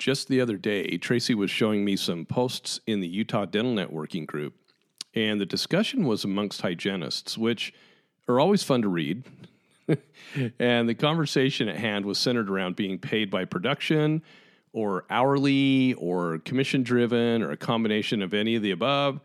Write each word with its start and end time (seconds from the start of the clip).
just 0.00 0.28
the 0.28 0.40
other 0.40 0.56
day, 0.56 0.96
Tracy 0.96 1.34
was 1.34 1.50
showing 1.50 1.84
me 1.84 1.94
some 1.94 2.24
posts 2.24 2.80
in 2.86 3.00
the 3.00 3.06
Utah 3.06 3.44
Dental 3.44 3.74
Networking 3.74 4.26
group, 4.26 4.54
and 5.14 5.40
the 5.40 5.46
discussion 5.46 6.06
was 6.06 6.24
amongst 6.24 6.62
hygienists, 6.62 7.36
which 7.36 7.74
are 8.26 8.40
always 8.40 8.62
fun 8.62 8.80
to 8.82 8.88
read. 8.88 9.24
and 10.58 10.88
the 10.88 10.94
conversation 10.94 11.68
at 11.68 11.76
hand 11.76 12.06
was 12.06 12.18
centered 12.18 12.48
around 12.48 12.76
being 12.76 12.98
paid 12.98 13.30
by 13.30 13.44
production 13.44 14.22
or 14.72 15.04
hourly 15.10 15.94
or 15.94 16.38
commission 16.38 16.82
driven 16.82 17.42
or 17.42 17.50
a 17.50 17.56
combination 17.56 18.22
of 18.22 18.32
any 18.32 18.56
of 18.56 18.62
the 18.62 18.70
above. 18.70 19.20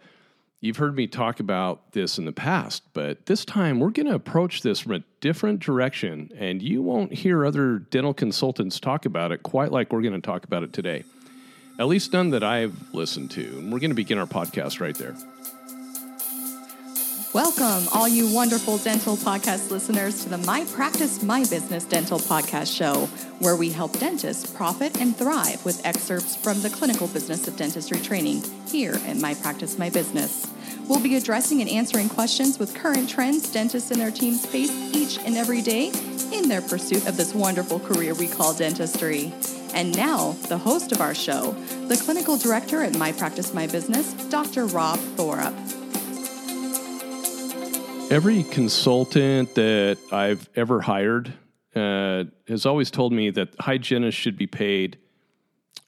You've 0.61 0.77
heard 0.77 0.95
me 0.95 1.05
talk 1.05 1.39
about 1.39 1.91
this 1.91 2.17
in 2.17 2.25
the 2.25 2.31
past, 2.31 2.83
but 2.93 3.25
this 3.25 3.45
time 3.45 3.79
we're 3.79 3.91
going 3.91 4.07
to 4.07 4.15
approach 4.15 4.61
this 4.61 4.79
from 4.79 4.93
a 4.93 5.03
different 5.19 5.59
direction, 5.59 6.31
and 6.37 6.61
you 6.61 6.81
won't 6.81 7.13
hear 7.13 7.45
other 7.45 7.79
dental 7.79 8.13
consultants 8.13 8.79
talk 8.79 9.05
about 9.05 9.31
it 9.31 9.43
quite 9.43 9.71
like 9.71 9.91
we're 9.91 10.01
going 10.01 10.19
to 10.19 10.21
talk 10.21 10.43
about 10.43 10.63
it 10.63 10.73
today. 10.73 11.03
At 11.77 11.87
least 11.87 12.13
none 12.13 12.29
that 12.29 12.43
I've 12.43 12.93
listened 12.93 13.31
to. 13.31 13.43
And 13.43 13.71
we're 13.71 13.79
going 13.79 13.91
to 13.91 13.95
begin 13.95 14.17
our 14.17 14.25
podcast 14.25 14.79
right 14.79 14.95
there. 14.95 15.15
Welcome, 17.35 17.89
all 17.93 18.07
you 18.07 18.33
wonderful 18.33 18.77
dental 18.77 19.17
podcast 19.17 19.69
listeners, 19.69 20.23
to 20.23 20.29
the 20.29 20.37
My 20.37 20.63
Practice, 20.71 21.21
My 21.21 21.41
Business 21.41 21.83
Dental 21.83 22.17
Podcast 22.17 22.73
Show, 22.73 23.07
where 23.39 23.57
we 23.57 23.71
help 23.71 23.91
dentists 23.99 24.49
profit 24.49 25.01
and 25.01 25.13
thrive 25.13 25.65
with 25.65 25.85
excerpts 25.85 26.37
from 26.37 26.61
the 26.61 26.69
clinical 26.69 27.07
business 27.07 27.45
of 27.45 27.57
dentistry 27.57 27.99
training 27.99 28.41
here 28.69 28.97
at 29.05 29.17
My 29.17 29.33
Practice, 29.33 29.77
My 29.77 29.89
Business. 29.89 30.49
We'll 30.87 31.01
be 31.01 31.17
addressing 31.17 31.59
and 31.59 31.69
answering 31.69 32.07
questions 32.07 32.57
with 32.57 32.73
current 32.73 33.09
trends 33.09 33.51
dentists 33.51 33.91
and 33.91 33.99
their 33.99 34.11
teams 34.11 34.45
face 34.45 34.71
each 34.95 35.17
and 35.17 35.35
every 35.35 35.61
day 35.61 35.91
in 36.31 36.47
their 36.47 36.61
pursuit 36.61 37.05
of 37.05 37.17
this 37.17 37.35
wonderful 37.35 37.81
career 37.81 38.13
we 38.13 38.29
call 38.29 38.53
dentistry. 38.53 39.33
And 39.73 39.93
now, 39.93 40.37
the 40.47 40.57
host 40.57 40.93
of 40.93 41.01
our 41.01 41.13
show, 41.13 41.51
the 41.89 41.97
clinical 41.97 42.37
director 42.37 42.81
at 42.81 42.97
My 42.97 43.11
Practice, 43.11 43.53
My 43.53 43.67
Business, 43.67 44.13
Dr. 44.29 44.67
Rob 44.67 44.99
Thorup. 45.17 45.84
Every 48.11 48.43
consultant 48.43 49.55
that 49.55 49.97
I've 50.11 50.47
ever 50.55 50.79
hired 50.79 51.33
uh, 51.75 52.25
has 52.47 52.67
always 52.67 52.91
told 52.91 53.11
me 53.11 53.31
that 53.31 53.49
hygienists 53.59 54.15
should 54.15 54.37
be 54.37 54.45
paid 54.45 54.99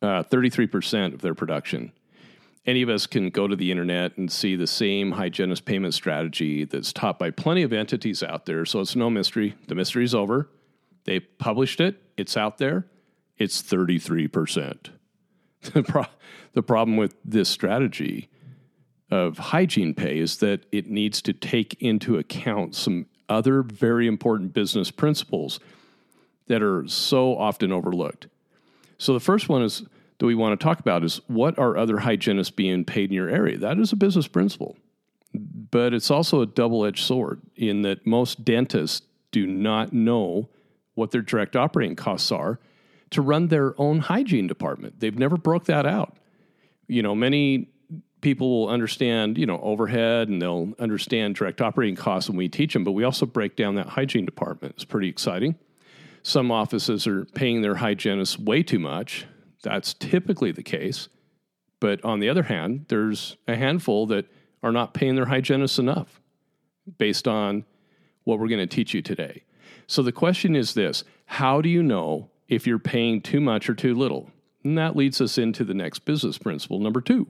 uh, 0.02 0.24
33% 0.24 1.14
of 1.14 1.22
their 1.22 1.36
production. 1.36 1.92
Any 2.66 2.82
of 2.82 2.90
us 2.90 3.06
can 3.06 3.30
go 3.30 3.48
to 3.48 3.56
the 3.56 3.72
internet 3.72 4.18
and 4.18 4.32
see 4.32 4.56
the 4.56 4.66
same 4.66 5.12
hygienist 5.12 5.66
payment 5.66 5.94
strategy 5.94 6.66
that's 6.66 6.92
taught 6.92 7.20
by 7.20 7.30
plenty 7.30 7.62
of 7.62 7.72
entities 7.72 8.24
out 8.24 8.48
there. 8.48 8.66
So 8.66 8.80
it's 8.82 8.96
no 8.96 9.12
mystery. 9.12 9.56
The 9.68 9.76
mystery 9.76 10.04
is 10.04 10.16
over. 10.16 10.50
They 11.06 11.20
published 11.20 11.80
it, 11.80 12.02
it's 12.18 12.36
out 12.36 12.58
there. 12.58 12.88
It's 13.38 13.62
33%. 13.62 14.90
The, 15.74 15.84
pro- 15.84 16.06
the 16.54 16.62
problem 16.62 16.98
with 16.98 17.16
this 17.26 17.50
strategy 17.50 18.30
of 19.10 19.38
hygiene 19.38 19.94
pay 19.94 20.20
is 20.20 20.38
that 20.38 20.66
it 20.72 20.90
needs 20.90 21.22
to 21.22 21.34
take 21.34 21.82
into 21.82 22.18
account 22.18 22.76
some 22.76 23.06
other 23.30 23.62
very 23.62 24.08
important 24.08 24.54
business 24.54 24.92
principles 24.92 25.60
that 26.48 26.62
are 26.62 26.88
so 26.88 27.38
often 27.38 27.72
overlooked. 27.72 28.28
So 28.98 29.14
the 29.14 29.20
first 29.20 29.50
one 29.50 29.64
is 29.64 29.84
that 30.18 30.26
we 30.26 30.36
want 30.36 30.60
to 30.60 30.64
talk 30.64 30.80
about 30.80 31.04
is 31.04 31.22
what 31.28 31.58
are 31.60 31.78
other 31.78 32.00
hygienists 32.00 32.52
being 32.52 32.84
paid 32.84 33.10
in 33.10 33.16
your 33.16 33.30
area? 33.30 33.58
That 33.58 33.78
is 33.80 33.92
a 33.92 33.98
business 33.98 34.28
principle. 34.28 34.76
But 35.34 35.94
it's 35.94 36.10
also 36.10 36.42
a 36.42 36.46
double-edged 36.46 37.06
sword 37.06 37.42
in 37.56 37.84
that 37.84 38.08
most 38.08 38.44
dentists 38.44 39.06
do 39.32 39.46
not 39.46 39.94
know 39.94 40.50
what 40.96 41.12
their 41.12 41.22
direct 41.22 41.56
operating 41.56 41.96
costs 41.96 42.32
are 42.32 42.60
to 43.12 43.22
run 43.22 43.48
their 43.48 43.80
own 43.80 44.00
hygiene 44.00 44.48
department. 44.48 45.00
They've 45.00 45.18
never 45.18 45.38
broke 45.38 45.66
that 45.66 45.86
out. 45.86 46.18
You 46.88 47.04
know, 47.04 47.14
many 47.14 47.70
people 48.22 48.50
will 48.50 48.70
understand, 48.70 49.38
you 49.38 49.46
know, 49.46 49.60
overhead 49.62 50.28
and 50.30 50.42
they'll 50.42 50.74
understand 50.80 51.36
direct 51.36 51.62
operating 51.62 51.96
costs 51.96 52.30
when 52.30 52.38
we 52.38 52.50
teach 52.50 52.74
them, 52.74 52.84
but 52.84 52.92
we 52.92 53.04
also 53.04 53.26
break 53.26 53.56
down 53.56 53.76
that 53.76 53.88
hygiene 53.88 54.26
department. 54.26 54.76
It's 54.76 54.86
pretty 54.86 55.08
exciting. 55.08 55.56
Some 56.24 56.52
offices 56.52 57.08
are 57.08 57.26
paying 57.26 57.62
their 57.62 57.76
hygienists 57.76 58.38
way 58.38 58.64
too 58.64 58.80
much. 58.80 59.26
That's 59.64 59.94
typically 59.94 60.52
the 60.52 60.64
case. 60.64 61.10
But 61.80 62.04
on 62.04 62.20
the 62.20 62.30
other 62.30 62.44
hand, 62.44 62.86
there's 62.90 63.38
a 63.48 63.56
handful 63.56 64.08
that 64.08 64.26
are 64.64 64.72
not 64.72 64.94
paying 64.94 65.16
their 65.16 65.26
hygienists 65.26 65.80
enough 65.80 66.20
based 66.98 67.28
on 67.28 67.66
what 68.24 68.40
we're 68.40 68.48
going 68.48 68.68
to 68.68 68.76
teach 68.76 68.94
you 68.94 69.02
today. 69.02 69.44
So 69.86 70.02
the 70.02 70.12
question 70.12 70.56
is 70.56 70.74
this 70.74 71.04
How 71.26 71.62
do 71.62 71.70
you 71.70 71.84
know 71.84 72.30
if 72.48 72.66
you're 72.66 72.80
paying 72.80 73.22
too 73.22 73.40
much 73.40 73.70
or 73.70 73.76
too 73.76 73.94
little? 73.94 74.32
And 74.64 74.78
that 74.78 74.96
leads 74.96 75.22
us 75.22 75.38
into 75.38 75.64
the 75.64 75.74
next 75.74 76.00
business 76.00 76.38
principle, 76.38 76.80
number 76.80 77.00
two. 77.00 77.28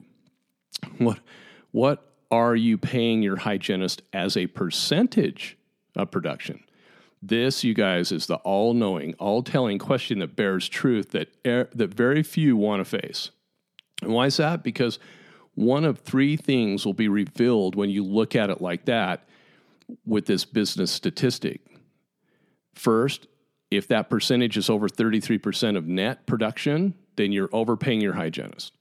What 0.98 1.20
what 1.70 2.12
are 2.30 2.56
you 2.56 2.78
paying 2.78 3.22
your 3.22 3.36
hygienist 3.36 4.02
as 4.12 4.36
a 4.36 4.46
percentage 4.46 5.56
of 5.96 6.10
production? 6.10 6.62
This, 7.20 7.64
you 7.64 7.74
guys, 7.74 8.12
is 8.12 8.26
the 8.26 8.36
all-knowing, 8.36 9.14
all-telling 9.14 9.78
question 9.78 10.20
that 10.20 10.36
bears 10.36 10.68
truth 10.68 11.10
that 11.10 11.34
er, 11.46 11.68
that 11.74 11.92
very 11.92 12.22
few 12.22 12.56
want 12.56 12.80
to 12.80 12.84
face. 12.84 13.30
And 14.02 14.12
why 14.12 14.26
is 14.26 14.36
that? 14.36 14.62
Because 14.62 14.98
one 15.54 15.84
of 15.84 15.98
three 15.98 16.36
things 16.36 16.86
will 16.86 16.94
be 16.94 17.08
revealed 17.08 17.74
when 17.74 17.90
you 17.90 18.04
look 18.04 18.36
at 18.36 18.50
it 18.50 18.60
like 18.60 18.84
that 18.84 19.28
with 20.06 20.26
this 20.26 20.44
business 20.44 20.92
statistic. 20.92 21.60
First, 22.74 23.26
if 23.70 23.88
that 23.88 24.08
percentage 24.08 24.56
is 24.56 24.70
over 24.70 24.88
33% 24.88 25.76
of 25.76 25.86
net 25.86 26.26
production, 26.26 26.94
then 27.16 27.32
you're 27.32 27.50
overpaying 27.52 28.00
your 28.00 28.14
hygienist. 28.14 28.77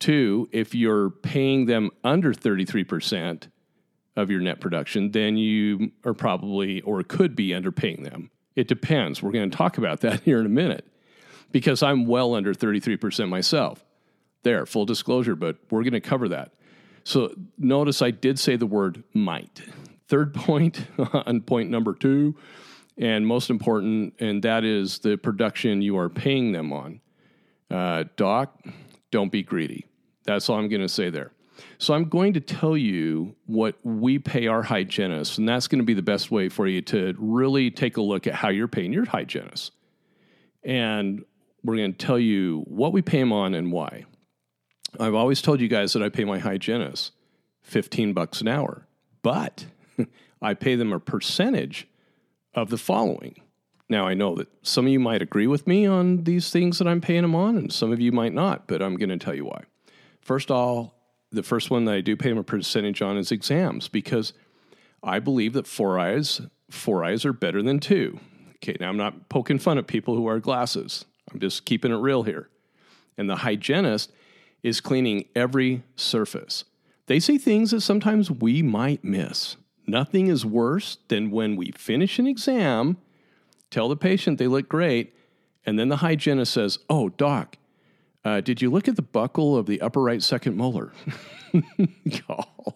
Two, 0.00 0.48
if 0.50 0.74
you're 0.74 1.10
paying 1.10 1.66
them 1.66 1.90
under 2.02 2.32
33% 2.32 3.48
of 4.16 4.30
your 4.30 4.40
net 4.40 4.60
production, 4.60 5.10
then 5.10 5.36
you 5.36 5.92
are 6.04 6.14
probably 6.14 6.80
or 6.80 7.02
could 7.02 7.36
be 7.36 7.50
underpaying 7.50 8.02
them. 8.04 8.30
It 8.56 8.66
depends. 8.66 9.22
We're 9.22 9.30
going 9.30 9.50
to 9.50 9.56
talk 9.56 9.78
about 9.78 10.00
that 10.00 10.20
here 10.24 10.40
in 10.40 10.46
a 10.46 10.50
minute 10.50 10.86
because 11.52 11.82
I'm 11.82 12.06
well 12.06 12.34
under 12.34 12.54
33% 12.54 13.28
myself. 13.28 13.84
There, 14.42 14.64
full 14.64 14.86
disclosure, 14.86 15.36
but 15.36 15.58
we're 15.70 15.82
going 15.82 15.92
to 15.92 16.00
cover 16.00 16.28
that. 16.30 16.52
So 17.04 17.34
notice 17.58 18.00
I 18.00 18.10
did 18.10 18.38
say 18.38 18.56
the 18.56 18.66
word 18.66 19.04
might. 19.12 19.62
Third 20.08 20.34
point 20.34 20.86
on 21.12 21.42
point 21.42 21.70
number 21.70 21.94
two, 21.94 22.36
and 22.96 23.26
most 23.26 23.50
important, 23.50 24.14
and 24.18 24.42
that 24.44 24.64
is 24.64 24.98
the 25.00 25.16
production 25.16 25.82
you 25.82 25.98
are 25.98 26.08
paying 26.08 26.52
them 26.52 26.72
on. 26.72 27.00
Uh, 27.70 28.04
doc, 28.16 28.58
don't 29.10 29.30
be 29.30 29.42
greedy. 29.42 29.86
That's 30.34 30.48
all 30.48 30.58
I'm 30.58 30.68
going 30.68 30.82
to 30.82 30.88
say 30.88 31.10
there. 31.10 31.32
So 31.78 31.92
I'm 31.94 32.04
going 32.04 32.34
to 32.34 32.40
tell 32.40 32.76
you 32.76 33.34
what 33.46 33.76
we 33.82 34.18
pay 34.18 34.46
our 34.46 34.62
hygienists, 34.62 35.38
and 35.38 35.48
that's 35.48 35.68
going 35.68 35.80
to 35.80 35.84
be 35.84 35.94
the 35.94 36.02
best 36.02 36.30
way 36.30 36.48
for 36.48 36.66
you 36.66 36.80
to 36.82 37.14
really 37.18 37.70
take 37.70 37.96
a 37.96 38.02
look 38.02 38.26
at 38.26 38.34
how 38.34 38.48
you're 38.48 38.68
paying 38.68 38.92
your 38.92 39.06
hygienists. 39.06 39.72
And 40.62 41.24
we're 41.64 41.76
going 41.76 41.92
to 41.92 41.98
tell 41.98 42.18
you 42.18 42.64
what 42.66 42.92
we 42.92 43.02
pay 43.02 43.18
them 43.18 43.32
on 43.32 43.54
and 43.54 43.72
why. 43.72 44.04
I've 44.98 45.14
always 45.14 45.42
told 45.42 45.60
you 45.60 45.68
guys 45.68 45.92
that 45.92 46.02
I 46.02 46.08
pay 46.08 46.24
my 46.24 46.38
hygienists 46.38 47.12
15 47.62 48.12
bucks 48.12 48.40
an 48.40 48.48
hour, 48.48 48.86
but 49.22 49.66
I 50.42 50.54
pay 50.54 50.74
them 50.76 50.92
a 50.92 51.00
percentage 51.00 51.86
of 52.54 52.70
the 52.70 52.78
following. 52.78 53.36
Now, 53.88 54.06
I 54.06 54.14
know 54.14 54.36
that 54.36 54.48
some 54.62 54.86
of 54.86 54.92
you 54.92 55.00
might 55.00 55.22
agree 55.22 55.46
with 55.46 55.66
me 55.66 55.84
on 55.86 56.24
these 56.24 56.50
things 56.50 56.78
that 56.78 56.86
I'm 56.86 57.00
paying 57.00 57.22
them 57.22 57.34
on, 57.34 57.56
and 57.56 57.72
some 57.72 57.92
of 57.92 58.00
you 58.00 58.12
might 58.12 58.32
not, 58.32 58.68
but 58.68 58.80
I'm 58.80 58.96
going 58.96 59.08
to 59.10 59.18
tell 59.18 59.34
you 59.34 59.44
why. 59.44 59.64
First 60.20 60.50
of 60.50 60.56
all, 60.56 60.94
the 61.32 61.42
first 61.42 61.70
one 61.70 61.84
that 61.84 61.94
I 61.94 62.00
do 62.00 62.16
pay 62.16 62.30
them 62.30 62.38
a 62.38 62.42
percentage 62.42 63.02
on 63.02 63.16
is 63.16 63.30
exams 63.32 63.88
because 63.88 64.32
I 65.02 65.18
believe 65.18 65.52
that 65.54 65.66
four 65.66 65.98
eyes, 65.98 66.40
four 66.70 67.04
eyes 67.04 67.24
are 67.24 67.32
better 67.32 67.62
than 67.62 67.80
two. 67.80 68.18
Okay, 68.56 68.76
now 68.78 68.88
I'm 68.88 68.96
not 68.96 69.28
poking 69.28 69.58
fun 69.58 69.78
at 69.78 69.86
people 69.86 70.14
who 70.14 70.22
wear 70.22 70.38
glasses. 70.38 71.04
I'm 71.32 71.40
just 71.40 71.64
keeping 71.64 71.92
it 71.92 71.96
real 71.96 72.24
here. 72.24 72.48
And 73.16 73.28
the 73.28 73.36
hygienist 73.36 74.12
is 74.62 74.80
cleaning 74.80 75.26
every 75.34 75.82
surface. 75.96 76.64
They 77.06 77.20
see 77.20 77.38
things 77.38 77.70
that 77.70 77.80
sometimes 77.80 78.30
we 78.30 78.62
might 78.62 79.02
miss. 79.02 79.56
Nothing 79.86 80.28
is 80.28 80.44
worse 80.44 80.98
than 81.08 81.30
when 81.30 81.56
we 81.56 81.72
finish 81.72 82.18
an 82.18 82.26
exam, 82.26 82.98
tell 83.70 83.88
the 83.88 83.96
patient 83.96 84.38
they 84.38 84.46
look 84.46 84.68
great, 84.68 85.14
and 85.64 85.78
then 85.78 85.88
the 85.88 85.96
hygienist 85.96 86.52
says, 86.52 86.78
Oh, 86.88 87.08
doc, 87.08 87.56
uh, 88.24 88.40
did 88.40 88.60
you 88.60 88.70
look 88.70 88.88
at 88.88 88.96
the 88.96 89.02
buccal 89.02 89.58
of 89.58 89.66
the 89.66 89.80
upper 89.80 90.00
right 90.00 90.22
second 90.22 90.56
molar? 90.56 90.92
oh, 92.28 92.74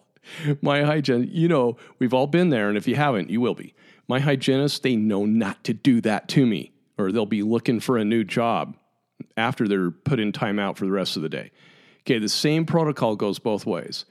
my 0.61 0.83
hygienist, 0.83 1.31
you 1.31 1.47
know, 1.47 1.77
we've 1.99 2.13
all 2.13 2.27
been 2.27 2.49
there, 2.49 2.69
and 2.69 2.77
if 2.77 2.87
you 2.87 2.95
haven't, 2.95 3.29
you 3.29 3.41
will 3.41 3.53
be. 3.53 3.73
My 4.07 4.19
hygienists, 4.19 4.79
they 4.79 4.95
know 4.95 5.25
not 5.25 5.63
to 5.65 5.73
do 5.73 6.01
that 6.01 6.27
to 6.29 6.45
me, 6.45 6.73
or 6.97 7.11
they'll 7.11 7.25
be 7.25 7.43
looking 7.43 7.79
for 7.79 7.97
a 7.97 8.05
new 8.05 8.23
job 8.23 8.75
after 9.37 9.67
they're 9.67 9.91
put 9.91 10.19
in 10.19 10.31
timeout 10.31 10.77
for 10.77 10.85
the 10.85 10.91
rest 10.91 11.15
of 11.15 11.21
the 11.21 11.29
day. 11.29 11.51
Okay, 12.01 12.19
the 12.19 12.29
same 12.29 12.65
protocol 12.65 13.15
goes 13.15 13.39
both 13.39 13.65
ways. 13.65 14.05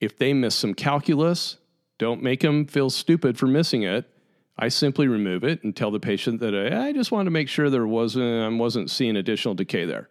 If 0.00 0.18
they 0.18 0.32
miss 0.32 0.54
some 0.54 0.74
calculus, 0.74 1.58
don't 1.98 2.22
make 2.22 2.40
them 2.40 2.66
feel 2.66 2.90
stupid 2.90 3.38
for 3.38 3.46
missing 3.46 3.82
it. 3.82 4.08
I 4.56 4.68
simply 4.68 5.08
remove 5.08 5.44
it 5.44 5.62
and 5.64 5.74
tell 5.74 5.90
the 5.90 6.00
patient 6.00 6.40
that 6.40 6.54
I, 6.54 6.88
I 6.88 6.92
just 6.92 7.10
wanted 7.10 7.24
to 7.26 7.30
make 7.32 7.48
sure 7.48 7.70
there 7.70 7.86
wasn't 7.86 8.24
I 8.24 8.56
wasn't 8.56 8.90
seeing 8.90 9.16
additional 9.16 9.54
decay 9.54 9.84
there. 9.84 10.08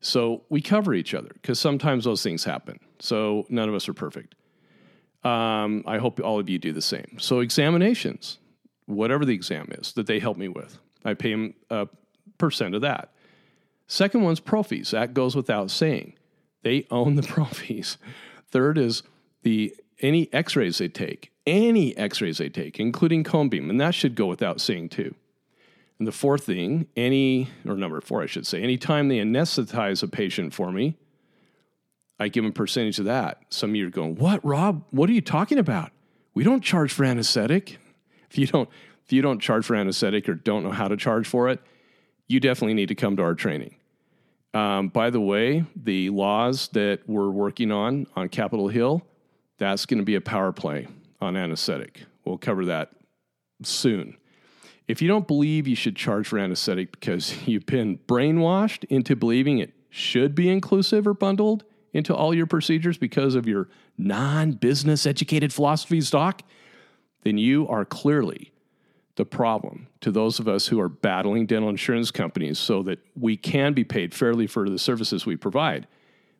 So 0.00 0.42
we 0.48 0.60
cover 0.60 0.94
each 0.94 1.14
other 1.14 1.30
because 1.34 1.58
sometimes 1.58 2.04
those 2.04 2.22
things 2.22 2.44
happen. 2.44 2.78
So 3.00 3.46
none 3.48 3.68
of 3.68 3.74
us 3.74 3.88
are 3.88 3.94
perfect. 3.94 4.34
Um, 5.24 5.82
I 5.86 5.98
hope 5.98 6.20
all 6.20 6.38
of 6.38 6.48
you 6.48 6.58
do 6.58 6.72
the 6.72 6.82
same. 6.82 7.16
So 7.18 7.40
examinations, 7.40 8.38
whatever 8.86 9.24
the 9.24 9.34
exam 9.34 9.68
is 9.72 9.92
that 9.94 10.06
they 10.06 10.20
help 10.20 10.36
me 10.36 10.48
with, 10.48 10.78
I 11.04 11.14
pay 11.14 11.32
them 11.32 11.54
a 11.70 11.88
percent 12.38 12.74
of 12.74 12.82
that. 12.82 13.12
Second 13.86 14.22
one's 14.22 14.40
prophies. 14.40 14.90
That 14.90 15.14
goes 15.14 15.34
without 15.34 15.70
saying. 15.70 16.14
They 16.62 16.86
own 16.90 17.16
the 17.16 17.22
prophies. 17.36 17.96
Third 18.50 18.78
is 18.78 19.02
the 19.42 19.74
any 20.00 20.32
X-rays 20.32 20.78
they 20.78 20.88
take, 20.88 21.32
any 21.46 21.96
X-rays 21.96 22.38
they 22.38 22.48
take, 22.48 22.78
including 22.78 23.24
cone 23.24 23.48
beam, 23.48 23.68
and 23.68 23.80
that 23.80 23.94
should 23.94 24.14
go 24.14 24.26
without 24.26 24.60
saying 24.60 24.90
too. 24.90 25.14
And 25.98 26.06
the 26.06 26.12
fourth 26.12 26.44
thing, 26.44 26.86
any 26.96 27.48
or 27.66 27.76
number 27.76 28.00
four, 28.00 28.22
I 28.22 28.26
should 28.26 28.46
say, 28.46 28.62
anytime 28.62 29.08
they 29.08 29.18
anesthetize 29.18 30.02
a 30.02 30.08
patient 30.08 30.54
for 30.54 30.70
me, 30.70 30.96
I 32.20 32.28
give 32.28 32.44
them 32.44 32.50
a 32.50 32.54
percentage 32.54 32.98
of 32.98 33.04
that. 33.06 33.42
Some 33.50 33.70
of 33.70 33.76
you 33.76 33.86
are 33.86 33.90
going, 33.90 34.16
"What, 34.16 34.44
Rob? 34.44 34.84
What 34.90 35.08
are 35.10 35.12
you 35.12 35.20
talking 35.20 35.58
about? 35.58 35.92
We 36.34 36.44
don't 36.44 36.62
charge 36.62 36.92
for 36.92 37.04
anesthetic." 37.04 37.78
If 38.30 38.38
you 38.38 38.46
don't, 38.46 38.68
if 39.04 39.12
you 39.12 39.22
don't 39.22 39.40
charge 39.40 39.64
for 39.64 39.74
anesthetic 39.74 40.28
or 40.28 40.34
don't 40.34 40.62
know 40.62 40.70
how 40.70 40.88
to 40.88 40.96
charge 40.96 41.26
for 41.26 41.48
it, 41.48 41.60
you 42.26 42.40
definitely 42.40 42.74
need 42.74 42.88
to 42.88 42.94
come 42.94 43.16
to 43.16 43.22
our 43.22 43.34
training. 43.34 43.74
Um, 44.54 44.88
by 44.88 45.10
the 45.10 45.20
way, 45.20 45.64
the 45.76 46.10
laws 46.10 46.68
that 46.68 47.00
we're 47.06 47.30
working 47.30 47.72
on 47.72 48.06
on 48.16 48.28
Capitol 48.28 48.68
Hill, 48.68 49.02
that's 49.58 49.86
going 49.86 49.98
to 49.98 50.04
be 50.04 50.14
a 50.14 50.20
power 50.20 50.52
play 50.52 50.88
on 51.20 51.36
anesthetic. 51.36 52.04
We'll 52.24 52.38
cover 52.38 52.64
that 52.66 52.92
soon. 53.62 54.16
If 54.88 55.02
you 55.02 55.08
don't 55.08 55.28
believe 55.28 55.68
you 55.68 55.76
should 55.76 55.96
charge 55.96 56.26
for 56.26 56.38
anesthetic 56.38 56.92
because 56.92 57.46
you've 57.46 57.66
been 57.66 57.98
brainwashed 58.08 58.84
into 58.84 59.14
believing 59.14 59.58
it 59.58 59.74
should 59.90 60.34
be 60.34 60.48
inclusive 60.48 61.06
or 61.06 61.14
bundled 61.14 61.64
into 61.92 62.14
all 62.14 62.34
your 62.34 62.46
procedures 62.46 62.96
because 62.96 63.34
of 63.34 63.46
your 63.46 63.68
non 63.98 64.52
business 64.52 65.06
educated 65.06 65.52
philosophy 65.52 66.00
stock, 66.00 66.42
then 67.22 67.36
you 67.36 67.68
are 67.68 67.84
clearly 67.84 68.52
the 69.16 69.26
problem 69.26 69.88
to 70.00 70.10
those 70.10 70.38
of 70.38 70.48
us 70.48 70.68
who 70.68 70.80
are 70.80 70.88
battling 70.88 71.44
dental 71.44 71.68
insurance 71.68 72.10
companies 72.10 72.58
so 72.58 72.82
that 72.84 73.00
we 73.18 73.36
can 73.36 73.74
be 73.74 73.84
paid 73.84 74.14
fairly 74.14 74.46
for 74.46 74.68
the 74.70 74.78
services 74.78 75.26
we 75.26 75.36
provide. 75.36 75.86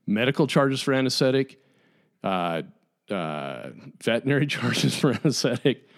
Medical 0.07 0.47
charges 0.47 0.81
for 0.81 0.95
anesthetic, 0.95 1.61
uh, 2.23 2.63
uh, 3.11 3.71
veterinary 4.03 4.47
charges 4.55 4.95
for 4.95 5.13
anesthetic, 5.13 5.89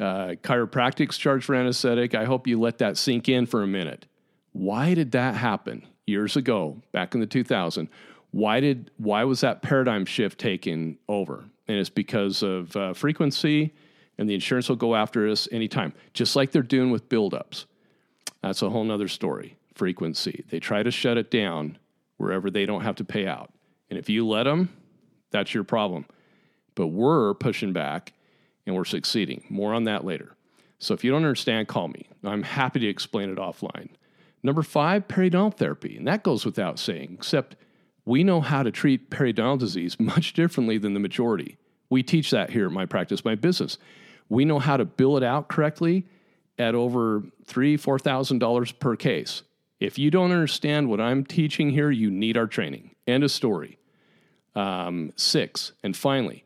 uh, 0.00 0.34
chiropractics 0.42 1.18
charge 1.18 1.44
for 1.44 1.54
anesthetic. 1.54 2.14
I 2.14 2.24
hope 2.24 2.46
you 2.46 2.58
let 2.58 2.78
that 2.78 2.96
sink 2.96 3.28
in 3.28 3.46
for 3.46 3.62
a 3.62 3.66
minute. 3.66 4.06
Why 4.52 4.94
did 4.94 5.12
that 5.12 5.34
happen 5.34 5.86
years 6.06 6.36
ago, 6.36 6.82
back 6.92 7.14
in 7.14 7.20
the 7.20 7.26
2000? 7.26 7.88
Why 8.32 8.60
did 8.60 8.90
why 8.96 9.24
was 9.24 9.40
that 9.40 9.62
paradigm 9.62 10.06
shift 10.06 10.38
taken 10.38 10.98
over? 11.08 11.44
And 11.68 11.78
it's 11.78 11.90
because 11.90 12.42
of 12.42 12.74
uh, 12.76 12.94
frequency 12.94 13.72
and 14.18 14.28
the 14.28 14.34
insurance 14.34 14.68
will 14.68 14.76
go 14.76 14.94
after 14.94 15.28
us 15.28 15.48
anytime, 15.50 15.92
just 16.14 16.36
like 16.36 16.50
they're 16.50 16.62
doing 16.62 16.90
with 16.90 17.08
buildups. 17.08 17.66
That's 18.42 18.62
a 18.62 18.70
whole 18.70 18.84
nother 18.84 19.08
story. 19.08 19.56
Frequency. 19.74 20.44
They 20.50 20.60
try 20.60 20.82
to 20.82 20.90
shut 20.90 21.16
it 21.16 21.30
down 21.30 21.78
wherever 22.18 22.50
they 22.50 22.66
don't 22.66 22.82
have 22.82 22.96
to 22.96 23.04
pay 23.04 23.26
out. 23.26 23.50
And 23.88 23.98
if 23.98 24.08
you 24.08 24.26
let 24.26 24.44
them, 24.44 24.68
that's 25.30 25.54
your 25.54 25.64
problem. 25.64 26.06
But 26.74 26.88
we're 26.88 27.34
pushing 27.34 27.72
back 27.72 28.12
and 28.66 28.74
we're 28.74 28.84
succeeding. 28.84 29.44
More 29.48 29.74
on 29.74 29.84
that 29.84 30.04
later. 30.04 30.34
So 30.78 30.94
if 30.94 31.04
you 31.04 31.10
don't 31.10 31.24
understand, 31.24 31.68
call 31.68 31.88
me. 31.88 32.08
I'm 32.24 32.42
happy 32.42 32.80
to 32.80 32.88
explain 32.88 33.30
it 33.30 33.38
offline. 33.38 33.90
Number 34.42 34.62
five, 34.62 35.08
periodontal 35.08 35.56
therapy. 35.56 35.96
And 35.96 36.06
that 36.06 36.22
goes 36.22 36.46
without 36.46 36.78
saying, 36.78 37.12
except 37.12 37.56
we 38.06 38.24
know 38.24 38.40
how 38.40 38.62
to 38.62 38.70
treat 38.70 39.10
periodontal 39.10 39.58
disease 39.58 39.96
much 40.00 40.32
differently 40.32 40.78
than 40.78 40.94
the 40.94 41.00
majority. 41.00 41.58
We 41.90 42.02
teach 42.02 42.30
that 42.30 42.50
here 42.50 42.66
at 42.66 42.72
my 42.72 42.86
practice, 42.86 43.24
my 43.24 43.34
business 43.34 43.76
we 44.30 44.46
know 44.46 44.58
how 44.58 44.78
to 44.78 44.86
bill 44.86 45.18
it 45.18 45.22
out 45.22 45.48
correctly 45.48 46.06
at 46.58 46.74
over 46.74 47.24
three, 47.44 47.76
four 47.76 47.98
thousand 47.98 48.38
dollars 48.38 48.72
per 48.72 48.96
case. 48.96 49.42
If 49.78 49.98
you 49.98 50.10
don't 50.10 50.32
understand 50.32 50.88
what 50.88 51.00
I'm 51.00 51.24
teaching 51.24 51.70
here, 51.70 51.90
you 51.90 52.10
need 52.10 52.38
our 52.38 52.46
training. 52.46 52.94
End 53.06 53.24
of 53.24 53.30
story. 53.30 53.78
Um, 54.54 55.12
six, 55.16 55.72
and 55.82 55.96
finally, 55.96 56.44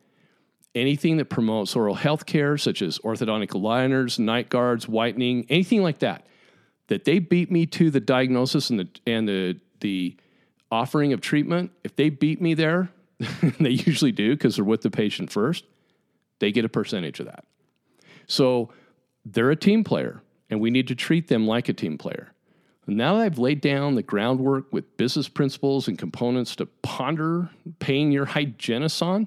anything 0.75 1.19
that 1.19 1.27
promotes 1.27 1.77
oral 1.77 1.95
health 1.95 2.27
care, 2.27 2.59
such 2.59 2.83
as 2.83 2.99
orthodontic 2.99 3.51
aligners, 3.51 4.19
night 4.19 4.49
guards, 4.49 4.89
whitening, 4.89 5.47
anything 5.49 5.83
like 5.83 6.01
that, 6.01 6.27
that 6.89 7.05
they 7.05 7.19
beat 7.19 7.51
me 7.51 7.67
to 7.67 7.91
the 7.91 8.01
diagnosis 8.01 8.71
and 8.71 8.81
the 8.81 8.89
and 9.07 9.29
the 9.29 9.61
the 9.81 10.17
offering 10.71 11.13
of 11.13 11.21
treatment. 11.21 11.71
If 11.85 11.97
they 11.97 12.11
beat 12.11 12.41
me 12.41 12.55
there, 12.55 12.91
they 13.61 13.71
usually 13.71 14.13
do 14.13 14.35
because 14.35 14.57
they're 14.57 14.65
with 14.65 14.83
the 14.83 14.91
patient 14.91 15.31
first. 15.31 15.65
They 16.41 16.53
get 16.53 16.65
a 16.65 16.69
percentage 16.69 17.21
of 17.21 17.27
that. 17.27 17.45
So 18.27 18.71
they're 19.25 19.51
a 19.51 19.57
team 19.57 19.85
player, 19.85 20.23
and 20.51 20.61
we 20.61 20.71
need 20.71 20.89
to 20.89 20.95
treat 20.95 21.29
them 21.29 21.47
like 21.47 21.69
a 21.69 21.73
team 21.73 21.97
player. 21.99 22.33
Now 22.87 23.17
that 23.17 23.23
I've 23.23 23.39
laid 23.39 23.63
down 23.63 23.95
the 23.95 24.03
groundwork 24.03 24.71
with 24.73 24.97
business 24.99 25.29
principles 25.29 25.89
and 25.89 25.99
components 25.99 26.55
to 26.57 26.67
ponder 26.67 27.49
paying 27.79 28.13
your 28.13 28.27
hygienist 28.27 29.03
on, 29.03 29.27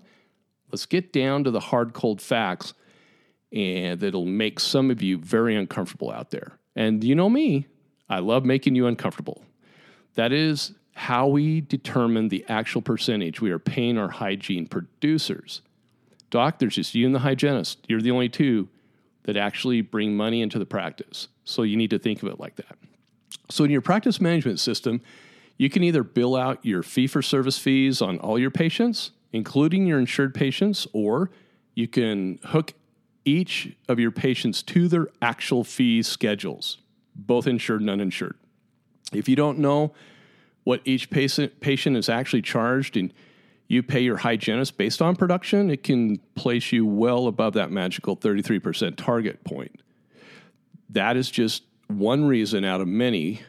let's 0.71 0.85
get 0.85 1.13
down 1.13 1.43
to 1.43 1.51
the 1.51 1.59
hard, 1.59 1.93
cold 1.93 2.21
facts 2.21 2.73
and 3.51 3.99
that'll 3.99 4.25
make 4.25 4.59
some 4.59 4.91
of 4.91 5.01
you 5.01 5.17
very 5.17 5.55
uncomfortable 5.55 6.11
out 6.11 6.31
there. 6.31 6.53
And 6.75 7.03
you 7.03 7.15
know 7.15 7.29
me, 7.29 7.67
I 8.09 8.19
love 8.19 8.45
making 8.45 8.75
you 8.75 8.87
uncomfortable. 8.87 9.43
That 10.15 10.31
is 10.31 10.73
how 10.93 11.27
we 11.27 11.61
determine 11.61 12.29
the 12.29 12.43
actual 12.49 12.81
percentage 12.81 13.39
we 13.39 13.51
are 13.51 13.59
paying 13.59 13.97
our 13.97 14.09
hygiene 14.09 14.67
producers. 14.67 15.61
Doc, 16.29 16.59
there's 16.59 16.75
just 16.75 16.95
you 16.95 17.05
and 17.05 17.15
the 17.15 17.19
hygienist. 17.19 17.79
You're 17.87 18.01
the 18.01 18.11
only 18.11 18.29
two 18.29 18.67
that 19.23 19.37
actually 19.37 19.81
bring 19.81 20.17
money 20.17 20.41
into 20.41 20.59
the 20.59 20.65
practice. 20.65 21.27
So 21.45 21.63
you 21.63 21.77
need 21.77 21.91
to 21.91 21.99
think 21.99 22.23
of 22.23 22.29
it 22.29 22.39
like 22.39 22.55
that. 22.55 22.77
So 23.49 23.63
in 23.63 23.71
your 23.71 23.81
practice 23.81 24.19
management 24.19 24.59
system, 24.59 25.01
you 25.57 25.69
can 25.69 25.83
either 25.83 26.03
bill 26.03 26.35
out 26.35 26.65
your 26.65 26.83
fee 26.83 27.07
for 27.07 27.21
service 27.21 27.57
fees 27.57 28.01
on 28.01 28.19
all 28.19 28.37
your 28.37 28.51
patients, 28.51 29.11
including 29.37 29.85
your 29.85 29.99
insured 29.99 30.33
patients, 30.33 30.87
or 30.93 31.29
you 31.75 31.87
can 31.87 32.39
hook 32.43 32.73
each 33.23 33.71
of 33.87 33.99
your 33.99 34.09
patients 34.09 34.63
to 34.63 34.87
their 34.87 35.07
actual 35.21 35.63
fee 35.63 36.01
schedules, 36.01 36.79
both 37.15 37.45
insured 37.45 37.81
and 37.81 37.89
uninsured. 37.89 38.35
If 39.13 39.29
you 39.29 39.35
don't 39.35 39.59
know 39.59 39.93
what 40.63 40.81
each 40.85 41.11
patient, 41.11 41.59
patient 41.59 41.95
is 41.97 42.09
actually 42.09 42.41
charged 42.41 42.97
and 42.97 43.13
you 43.67 43.83
pay 43.83 43.99
your 43.99 44.17
hygienist 44.17 44.75
based 44.75 45.03
on 45.03 45.15
production, 45.15 45.69
it 45.69 45.83
can 45.83 46.17
place 46.33 46.71
you 46.71 46.83
well 46.83 47.27
above 47.27 47.53
that 47.53 47.69
magical 47.69 48.17
33% 48.17 48.95
target 48.95 49.43
point. 49.43 49.81
That 50.89 51.15
is 51.15 51.29
just 51.29 51.61
one 51.89 52.25
reason 52.25 52.65
out 52.65 52.81
of 52.81 52.87
many 52.87 53.41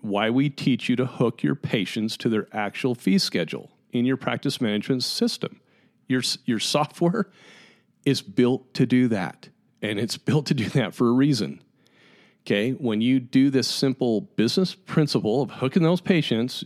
why 0.00 0.30
we 0.30 0.50
teach 0.50 0.88
you 0.88 0.96
to 0.96 1.06
hook 1.06 1.44
your 1.44 1.54
patients 1.54 2.16
to 2.16 2.28
their 2.28 2.48
actual 2.52 2.96
fee 2.96 3.18
schedule 3.18 3.70
in 3.92 4.04
your 4.04 4.16
practice 4.16 4.60
management 4.60 5.02
system. 5.02 5.60
Your, 6.06 6.22
your 6.44 6.58
software 6.58 7.30
is 8.04 8.22
built 8.22 8.72
to 8.74 8.86
do 8.86 9.08
that, 9.08 9.48
and 9.82 9.98
it's 9.98 10.16
built 10.28 10.46
to 10.46 10.54
do 10.54 10.68
that 10.70 10.94
for 10.94 11.08
a 11.08 11.12
reason. 11.12 11.62
Okay, 12.46 12.70
when 12.72 13.02
you 13.02 13.20
do 13.20 13.50
this 13.50 13.68
simple 13.68 14.22
business 14.22 14.74
principle 14.74 15.42
of 15.42 15.50
hooking 15.50 15.82
those 15.82 16.00
patients 16.00 16.64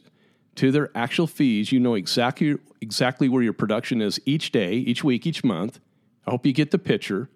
to 0.54 0.70
their 0.70 0.90
actual 0.94 1.26
fees, 1.26 1.72
you 1.72 1.80
know 1.80 1.94
exactly 1.94 2.56
exactly 2.80 3.28
where 3.28 3.42
your 3.42 3.52
production 3.52 4.00
is 4.00 4.20
each 4.24 4.52
day, 4.52 4.74
each 4.74 5.02
week, 5.02 5.26
each 5.26 5.42
month. 5.42 5.80
I 6.24 6.30
hope 6.30 6.46
you 6.46 6.52
get 6.52 6.70
the 6.70 6.78
picture. 6.78 7.30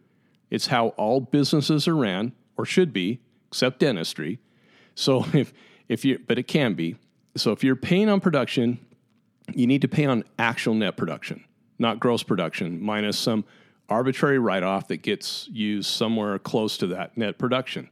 It's 0.49 0.69
how 0.69 0.89
all 0.91 1.21
businesses 1.21 1.89
are 1.89 1.97
ran, 1.97 2.33
or 2.57 2.65
should 2.65 2.93
be, 2.93 3.21
except 3.49 3.81
dentistry. 3.81 4.39
So 4.95 5.27
if 5.33 5.53
if 5.89 6.05
you 6.05 6.21
but 6.25 6.39
it 6.39 6.45
can 6.45 6.75
be. 6.75 6.97
So 7.37 7.51
if 7.51 7.65
you're 7.65 7.77
paying 7.77 8.09
on 8.09 8.21
production, 8.21 8.79
you 9.55 9.67
need 9.67 9.83
to 9.83 9.89
pay 9.89 10.05
on 10.07 10.25
actual 10.39 10.75
net 10.75 10.97
production, 10.97 11.45
not 11.79 12.01
gross 12.01 12.23
production, 12.23 12.83
minus 12.83 13.19
some 13.19 13.45
arbitrary 13.89 14.39
write-off 14.39 14.89
that 14.89 14.99
gets 14.99 15.49
used 15.53 15.89
somewhere 15.89 16.39
close 16.39 16.77
to 16.79 16.87
that 16.89 17.17
net 17.17 17.39
production. 17.39 17.89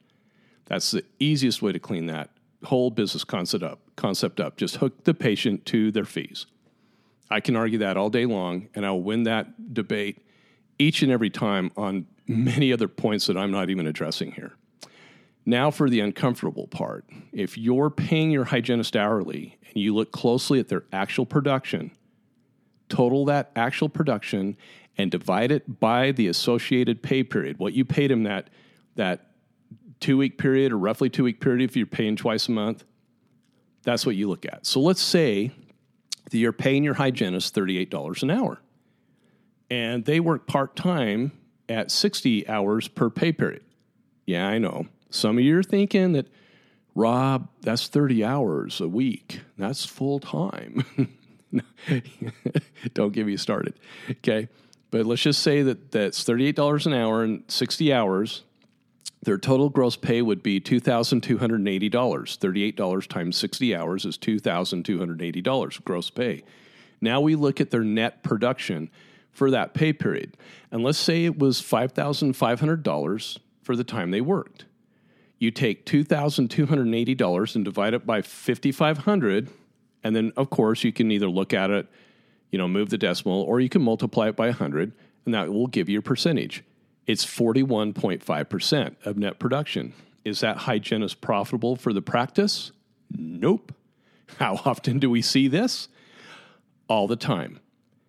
That's 0.67 0.91
the 0.91 1.05
easiest 1.19 1.63
way 1.63 1.73
to 1.73 1.79
clean 1.79 2.07
that 2.07 2.31
whole 2.65 2.91
business 2.91 3.25
concept 3.25 3.63
up. 3.63 3.81
Concept 3.97 4.41
up. 4.41 4.57
Just 4.57 4.77
hook 4.77 5.05
the 5.05 5.15
patient 5.15 5.67
to 5.67 5.93
their 5.93 6.05
fees. 6.05 6.47
I 7.31 7.41
can 7.41 7.55
argue 7.57 7.79
that 7.79 7.97
all 7.97 8.11
day 8.11 8.27
long, 8.27 8.69
and 8.75 8.85
I'll 8.85 9.01
win 9.01 9.25
that 9.25 9.75
debate 9.75 10.27
each 10.79 11.03
and 11.03 11.13
every 11.13 11.31
time 11.31 11.71
on 11.77 12.07
many 12.27 12.73
other 12.73 12.89
points 12.89 13.27
that 13.27 13.37
I'm 13.37 13.51
not 13.51 13.71
even 13.71 13.87
addressing 13.87 14.33
here. 14.33 14.57
Now, 15.47 15.71
for 15.71 15.91
the 15.91 16.01
uncomfortable 16.01 16.67
part. 16.67 17.05
If 17.33 17.59
you're 17.59 17.91
paying 17.91 18.31
your 18.31 18.45
hygienist 18.45 18.97
hourly 18.97 19.59
and 19.67 19.83
you 19.83 19.95
look 19.95 20.11
closely 20.11 20.59
at 20.59 20.69
their 20.69 20.85
actual 20.93 21.27
production, 21.27 21.91
total 22.89 23.27
that 23.27 23.51
actual 23.55 23.89
production 23.89 24.57
and 24.97 25.11
divide 25.11 25.51
it 25.51 25.81
by 25.81 26.13
the 26.13 26.29
associated 26.29 27.03
pay 27.03 27.23
period, 27.23 27.59
what 27.59 27.75
you 27.75 27.85
paid 27.85 28.11
him 28.11 28.23
that, 28.23 28.49
that 28.95 29.33
two 30.01 30.17
week 30.17 30.39
period 30.39 30.73
or 30.73 30.79
roughly 30.79 31.11
two 31.11 31.25
week 31.25 31.41
period 31.41 31.69
if 31.69 31.77
you're 31.77 31.87
paying 31.87 32.17
twice 32.17 32.49
a 32.49 32.53
month, 32.53 32.85
That's 33.83 34.07
what 34.07 34.17
you 34.17 34.29
look 34.29 34.47
at. 34.47 34.65
So 34.65 34.81
let's 34.81 35.03
say 35.03 35.51
that 36.31 36.39
you're 36.39 36.53
paying 36.53 36.85
your 36.85 36.95
hygienist 36.95 37.55
$38 37.55 38.23
an 38.23 38.31
hour 38.31 38.61
and 39.69 40.05
they 40.05 40.21
work 40.21 40.47
part 40.47 40.75
time 40.75 41.33
at 41.69 41.91
60 41.91 42.49
hours 42.49 42.89
per 42.89 43.11
pay 43.11 43.33
period. 43.33 43.63
Yeah, 44.27 44.47
I 44.47 44.59
know. 44.59 44.87
Some 45.15 45.39
of 45.39 45.45
you 45.45 45.57
are 45.59 45.63
thinking 45.63 46.13
that, 46.15 46.27
Rob, 46.97 47.49
that's 47.61 47.87
30 47.87 48.25
hours 48.25 48.81
a 48.81 48.89
week. 48.89 49.41
That's 49.57 49.85
full 49.85 50.19
time. 50.19 50.85
Don't 52.95 53.13
get 53.13 53.25
me 53.25 53.37
started. 53.37 53.75
Okay. 54.11 54.49
But 54.91 55.07
let's 55.07 55.23
just 55.23 55.41
say 55.41 55.63
that 55.63 55.93
that's 55.93 56.25
$38 56.25 56.87
an 56.87 56.95
hour 56.95 57.23
and 57.23 57.45
60 57.47 57.93
hours. 57.93 58.43
Their 59.23 59.39
total 59.39 59.71
gross 59.71 59.95
pay 59.95 60.21
would 60.21 60.43
be 60.43 60.61
$2,280. 60.61 61.91
$38 61.91 63.09
times 63.09 63.37
60 63.37 63.75
hours 63.75 64.05
is 64.05 64.19
$2,280 64.19 65.85
gross 65.85 66.11
pay. 66.11 66.43
Now 67.01 67.21
we 67.21 67.37
look 67.37 67.61
at 67.61 67.71
their 67.71 67.85
net 67.85 68.25
production 68.25 68.91
for 69.31 69.53
that 69.53 69.75
pay 69.75 69.93
period. 69.93 70.37
And 70.73 70.83
let's 70.83 70.99
say 70.99 71.25
it 71.25 71.39
was 71.39 71.63
$5,500 71.63 73.39
for 73.63 73.77
the 73.77 73.85
time 73.85 74.11
they 74.11 74.21
worked. 74.21 74.65
You 75.45 75.51
take 75.51 75.85
$2,280 75.85 77.55
and 77.55 77.65
divide 77.67 77.93
it 77.93 78.07
by 78.07 78.23
5,500, 78.23 79.51
and 80.03 80.17
then 80.17 80.33
of 80.39 80.49
course 80.49 80.85
you 80.85 80.91
can 80.91 81.11
either 81.11 81.29
look 81.29 81.53
at 81.53 81.71
it, 81.71 81.87
you 82.51 82.57
know, 82.57 82.67
move 82.67 82.89
the 82.89 82.97
decimal, 82.97 83.43
or 83.43 83.61
you 83.61 83.69
can 83.69 83.83
multiply 83.83 84.29
it 84.29 84.37
by 84.37 84.47
100, 84.47 84.93
and 85.27 85.35
that 85.35 85.53
will 85.53 85.67
give 85.67 85.91
you 85.91 85.99
a 85.99 86.03
percentage. 86.03 86.65
It's 87.07 87.27
41.5% 87.27 88.95
of 89.05 89.19
net 89.19 89.39
production. 89.39 89.93
Is 90.25 90.41
that 90.41 90.57
hygienist 90.57 91.21
profitable 91.21 91.77
for 91.77 91.93
the 91.93 92.01
practice? 92.01 92.73
Nope. 93.11 93.75
How 94.39 94.55
often 94.65 94.99
do 94.99 95.11
we 95.11 95.21
see 95.21 95.47
this? 95.47 95.89
All 96.89 97.07
the 97.07 97.17
time. 97.17 97.61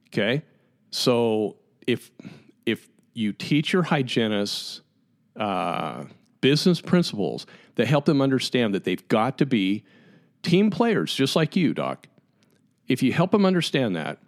Okay. 0.07 0.43
So 0.89 1.57
if 1.85 2.11
if 2.65 2.87
you 3.13 3.33
teach 3.33 3.73
your 3.73 3.83
hygienists 3.83 4.79
uh, 5.35 6.05
business 6.45 6.79
principles 6.79 7.47
that 7.73 7.87
help 7.87 8.05
them 8.05 8.21
understand 8.21 8.75
that 8.75 8.83
they've 8.83 9.07
got 9.07 9.39
to 9.39 9.47
be 9.47 9.83
team 10.43 10.69
players, 10.69 11.11
just 11.11 11.35
like 11.35 11.55
you, 11.55 11.73
Doc. 11.73 12.05
If 12.87 13.01
you 13.01 13.11
help 13.11 13.31
them 13.31 13.47
understand 13.47 13.95
that, 13.95 14.19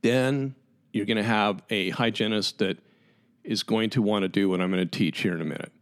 then 0.00 0.54
you're 0.94 1.04
going 1.04 1.18
to 1.18 1.22
have 1.22 1.62
a 1.68 1.90
hygienist 1.90 2.60
that 2.60 2.78
is 3.44 3.62
going 3.62 3.90
to 3.90 4.00
want 4.00 4.22
to 4.22 4.28
do 4.28 4.48
what 4.48 4.62
I'm 4.62 4.70
going 4.70 4.82
to 4.82 4.98
teach 4.98 5.20
here 5.20 5.34
in 5.34 5.42
a 5.42 5.44
minute. 5.44 5.72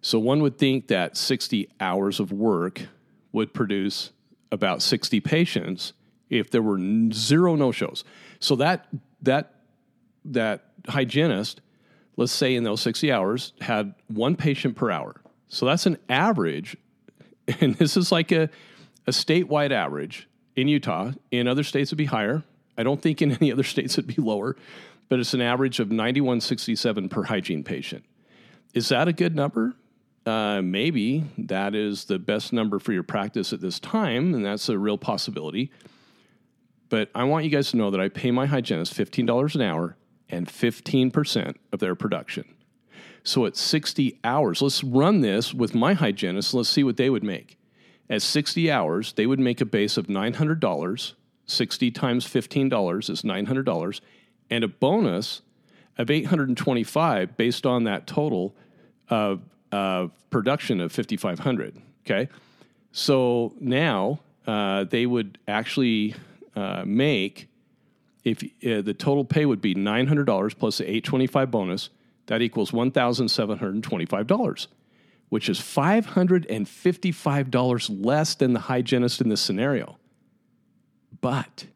So 0.00 0.18
one 0.18 0.42
would 0.42 0.58
think 0.58 0.88
that 0.88 1.16
60 1.16 1.68
hours 1.78 2.18
of 2.18 2.32
work 2.32 2.88
would 3.30 3.54
produce 3.54 4.10
about 4.50 4.82
60 4.82 5.20
patients 5.20 5.92
if 6.28 6.50
there 6.50 6.60
were 6.60 6.80
zero 7.12 7.54
no 7.54 7.70
shows. 7.70 8.02
So 8.40 8.56
that 8.56 8.88
that 9.22 9.54
that 10.24 10.64
hygienist, 10.88 11.60
let's 12.18 12.32
say 12.32 12.56
in 12.56 12.64
those 12.64 12.82
60 12.82 13.12
hours, 13.12 13.52
had 13.60 13.94
one 14.08 14.34
patient 14.34 14.76
per 14.76 14.90
hour. 14.90 15.22
So 15.46 15.64
that's 15.64 15.86
an 15.86 15.98
average, 16.08 16.76
and 17.60 17.76
this 17.76 17.96
is 17.96 18.12
like 18.12 18.32
a, 18.32 18.50
a 19.06 19.12
statewide 19.12 19.70
average 19.70 20.28
in 20.56 20.68
Utah. 20.68 21.12
In 21.30 21.46
other 21.46 21.62
states, 21.62 21.88
it'd 21.88 21.96
be 21.96 22.04
higher. 22.06 22.42
I 22.76 22.82
don't 22.82 23.00
think 23.00 23.22
in 23.22 23.32
any 23.40 23.50
other 23.50 23.62
states 23.62 23.96
it'd 23.96 24.14
be 24.14 24.20
lower, 24.20 24.56
but 25.08 25.20
it's 25.20 25.32
an 25.32 25.40
average 25.40 25.78
of 25.78 25.90
9167 25.90 27.08
per 27.08 27.22
hygiene 27.22 27.62
patient. 27.62 28.04
Is 28.74 28.88
that 28.88 29.06
a 29.06 29.12
good 29.12 29.34
number? 29.34 29.74
Uh, 30.26 30.60
maybe 30.60 31.24
that 31.38 31.74
is 31.74 32.04
the 32.06 32.18
best 32.18 32.52
number 32.52 32.80
for 32.80 32.92
your 32.92 33.04
practice 33.04 33.52
at 33.52 33.60
this 33.60 33.78
time, 33.78 34.34
and 34.34 34.44
that's 34.44 34.68
a 34.68 34.76
real 34.76 34.98
possibility. 34.98 35.70
But 36.88 37.10
I 37.14 37.24
want 37.24 37.44
you 37.44 37.50
guys 37.50 37.70
to 37.70 37.76
know 37.76 37.92
that 37.92 38.00
I 38.00 38.08
pay 38.08 38.32
my 38.32 38.46
hygienist 38.46 38.94
$15 38.94 39.54
an 39.54 39.62
hour 39.62 39.96
and 40.28 40.46
15% 40.46 41.56
of 41.72 41.78
their 41.80 41.94
production. 41.94 42.44
So 43.22 43.46
at 43.46 43.56
60 43.56 44.18
hours, 44.24 44.62
let's 44.62 44.84
run 44.84 45.20
this 45.20 45.52
with 45.52 45.74
my 45.74 45.94
hygienist. 45.94 46.54
Let's 46.54 46.68
see 46.68 46.84
what 46.84 46.96
they 46.96 47.10
would 47.10 47.24
make. 47.24 47.58
At 48.08 48.22
60 48.22 48.70
hours, 48.70 49.12
they 49.12 49.26
would 49.26 49.40
make 49.40 49.60
a 49.60 49.66
base 49.66 49.96
of 49.96 50.06
$900. 50.06 51.12
60 51.46 51.90
times 51.90 52.26
$15 52.26 53.10
is 53.10 53.22
$900 53.22 54.00
and 54.50 54.64
a 54.64 54.68
bonus 54.68 55.42
of 55.96 56.10
825 56.10 57.36
based 57.36 57.66
on 57.66 57.84
that 57.84 58.06
total 58.06 58.54
of, 59.08 59.42
of 59.72 60.12
production 60.30 60.80
of 60.80 60.92
5500 60.92 61.80
okay 62.04 62.28
so 62.92 63.54
now 63.60 64.20
uh, 64.46 64.84
they 64.84 65.06
would 65.06 65.38
actually 65.48 66.14
uh, 66.54 66.82
make 66.86 67.47
if 68.24 68.42
uh, 68.42 68.82
the 68.82 68.94
total 68.94 69.24
pay 69.24 69.46
would 69.46 69.60
be 69.60 69.74
$900 69.74 70.58
plus 70.58 70.78
the 70.78 70.84
825 70.84 71.50
bonus 71.50 71.90
that 72.26 72.42
equals 72.42 72.72
$1725 72.72 74.66
which 75.30 75.50
is 75.50 75.60
$555 75.60 78.04
less 78.04 78.34
than 78.34 78.54
the 78.54 78.60
hygienist 78.60 79.20
in 79.20 79.28
this 79.28 79.40
scenario 79.40 79.98
but 81.20 81.66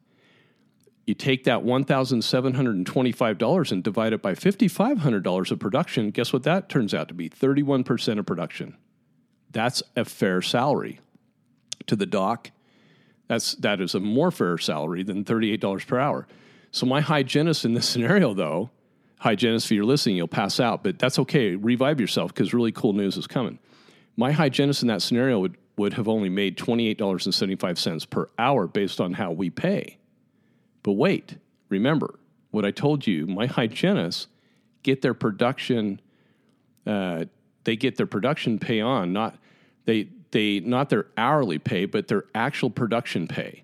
you 1.05 1.13
take 1.13 1.43
that 1.43 1.63
$1,725 1.63 3.71
and 3.71 3.83
divide 3.83 4.13
it 4.13 4.21
by 4.21 4.33
$5,500 4.33 5.51
of 5.51 5.59
production, 5.59 6.11
guess 6.11 6.31
what 6.31 6.43
that 6.43 6.69
turns 6.69 6.93
out 6.93 7.09
to 7.09 7.13
be? 7.13 7.29
31% 7.29 8.19
of 8.19 8.25
production. 8.25 8.77
That's 9.51 9.83
a 9.95 10.05
fair 10.05 10.41
salary. 10.41 11.01
To 11.87 11.97
the 11.97 12.05
doc, 12.05 12.51
that's, 13.27 13.55
that 13.55 13.81
is 13.81 13.95
a 13.95 13.99
more 13.99 14.31
fair 14.31 14.57
salary 14.57 15.03
than 15.03 15.23
$38 15.23 15.87
per 15.87 15.99
hour. 15.99 16.27
So 16.71 16.85
my 16.85 17.01
hygienist 17.01 17.65
in 17.65 17.73
this 17.73 17.87
scenario, 17.89 18.33
though, 18.33 18.69
hygienist, 19.19 19.67
if 19.67 19.71
you're 19.71 19.85
listening, 19.85 20.17
you'll 20.17 20.27
pass 20.27 20.59
out, 20.59 20.83
but 20.83 20.99
that's 20.99 21.19
okay. 21.19 21.55
Revive 21.55 21.99
yourself 21.99 22.33
because 22.33 22.53
really 22.53 22.71
cool 22.71 22.93
news 22.93 23.17
is 23.17 23.27
coming. 23.27 23.59
My 24.15 24.31
hygienist 24.31 24.81
in 24.81 24.87
that 24.89 25.01
scenario 25.01 25.39
would, 25.39 25.57
would 25.77 25.93
have 25.93 26.07
only 26.07 26.29
made 26.29 26.57
$28.75 26.57 28.09
per 28.09 28.29
hour 28.37 28.67
based 28.67 29.01
on 29.01 29.13
how 29.13 29.31
we 29.31 29.49
pay. 29.49 29.97
But 30.83 30.93
wait, 30.93 31.37
remember 31.69 32.19
what 32.51 32.65
I 32.65 32.71
told 32.71 33.07
you. 33.07 33.25
My 33.25 33.47
hygienists 33.47 34.27
get 34.83 35.01
their 35.01 35.13
production. 35.13 35.99
Uh, 36.85 37.25
they 37.63 37.75
get 37.75 37.95
their 37.95 38.05
production 38.05 38.59
pay 38.59 38.81
on 38.81 39.13
not 39.13 39.37
they 39.85 40.09
they 40.33 40.59
not 40.59 40.89
their 40.89 41.07
hourly 41.15 41.57
pay, 41.57 41.85
but 41.85 42.09
their 42.09 42.25
actual 42.35 42.69
production 42.69 43.27
pay. 43.27 43.63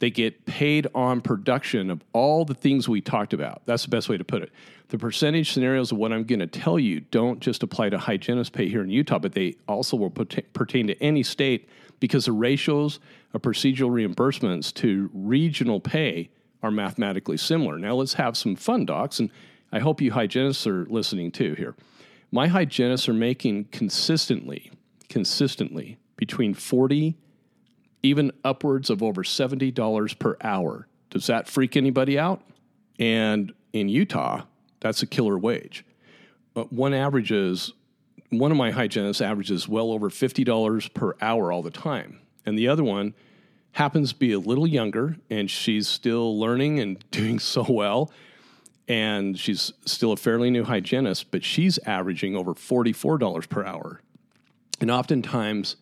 They 0.00 0.10
get 0.10 0.46
paid 0.46 0.86
on 0.94 1.20
production 1.20 1.90
of 1.90 2.02
all 2.12 2.44
the 2.44 2.54
things 2.54 2.88
we 2.88 3.00
talked 3.00 3.32
about. 3.32 3.62
That's 3.66 3.82
the 3.82 3.88
best 3.88 4.08
way 4.08 4.16
to 4.16 4.24
put 4.24 4.42
it. 4.42 4.52
The 4.88 4.98
percentage 4.98 5.52
scenarios 5.52 5.92
of 5.92 5.98
what 5.98 6.12
I'm 6.12 6.24
going 6.24 6.38
to 6.38 6.46
tell 6.46 6.78
you 6.78 7.00
don't 7.00 7.40
just 7.40 7.62
apply 7.62 7.90
to 7.90 7.98
hygienist 7.98 8.52
pay 8.52 8.68
here 8.68 8.82
in 8.82 8.90
Utah, 8.90 9.18
but 9.18 9.32
they 9.32 9.56
also 9.66 9.96
will 9.96 10.10
pertain 10.10 10.86
to 10.86 11.02
any 11.02 11.22
state 11.22 11.68
because 12.00 12.26
the 12.26 12.32
ratios 12.32 13.00
of 13.34 13.42
procedural 13.42 13.90
reimbursements 13.90 14.72
to 14.74 15.10
regional 15.12 15.80
pay 15.80 16.30
are 16.62 16.70
mathematically 16.70 17.36
similar. 17.36 17.76
Now 17.78 17.94
let's 17.94 18.14
have 18.14 18.36
some 18.36 18.56
fun, 18.56 18.86
docs, 18.86 19.18
and 19.18 19.30
I 19.72 19.80
hope 19.80 20.00
you 20.00 20.12
hygienists 20.12 20.66
are 20.66 20.86
listening 20.86 21.32
too 21.32 21.54
here. 21.54 21.74
My 22.30 22.46
hygienists 22.46 23.08
are 23.08 23.14
making 23.14 23.64
consistently, 23.66 24.70
consistently 25.08 25.98
between 26.16 26.54
40 26.54 27.16
even 28.02 28.32
upwards 28.44 28.90
of 28.90 29.02
over 29.02 29.22
$70 29.22 30.18
per 30.18 30.36
hour. 30.40 30.86
Does 31.10 31.26
that 31.26 31.48
freak 31.48 31.76
anybody 31.76 32.18
out? 32.18 32.42
And 32.98 33.52
in 33.72 33.88
Utah, 33.88 34.42
that's 34.80 35.02
a 35.02 35.06
killer 35.06 35.38
wage. 35.38 35.84
Uh, 36.54 36.64
one 36.64 36.94
averages, 36.94 37.72
one 38.30 38.50
of 38.50 38.56
my 38.56 38.70
hygienists 38.70 39.20
averages 39.20 39.68
well 39.68 39.90
over 39.90 40.10
$50 40.10 40.94
per 40.94 41.14
hour 41.20 41.50
all 41.52 41.62
the 41.62 41.70
time. 41.70 42.20
And 42.46 42.58
the 42.58 42.68
other 42.68 42.84
one 42.84 43.14
happens 43.72 44.12
to 44.12 44.18
be 44.18 44.32
a 44.32 44.38
little 44.38 44.66
younger 44.66 45.16
and 45.30 45.50
she's 45.50 45.86
still 45.86 46.38
learning 46.38 46.80
and 46.80 47.04
doing 47.10 47.38
so 47.38 47.64
well. 47.68 48.12
And 48.86 49.38
she's 49.38 49.72
still 49.84 50.12
a 50.12 50.16
fairly 50.16 50.50
new 50.50 50.64
hygienist, 50.64 51.30
but 51.30 51.44
she's 51.44 51.78
averaging 51.78 52.34
over 52.34 52.54
$44 52.54 53.48
per 53.48 53.64
hour. 53.64 54.00
And 54.80 54.90
oftentimes, 54.90 55.76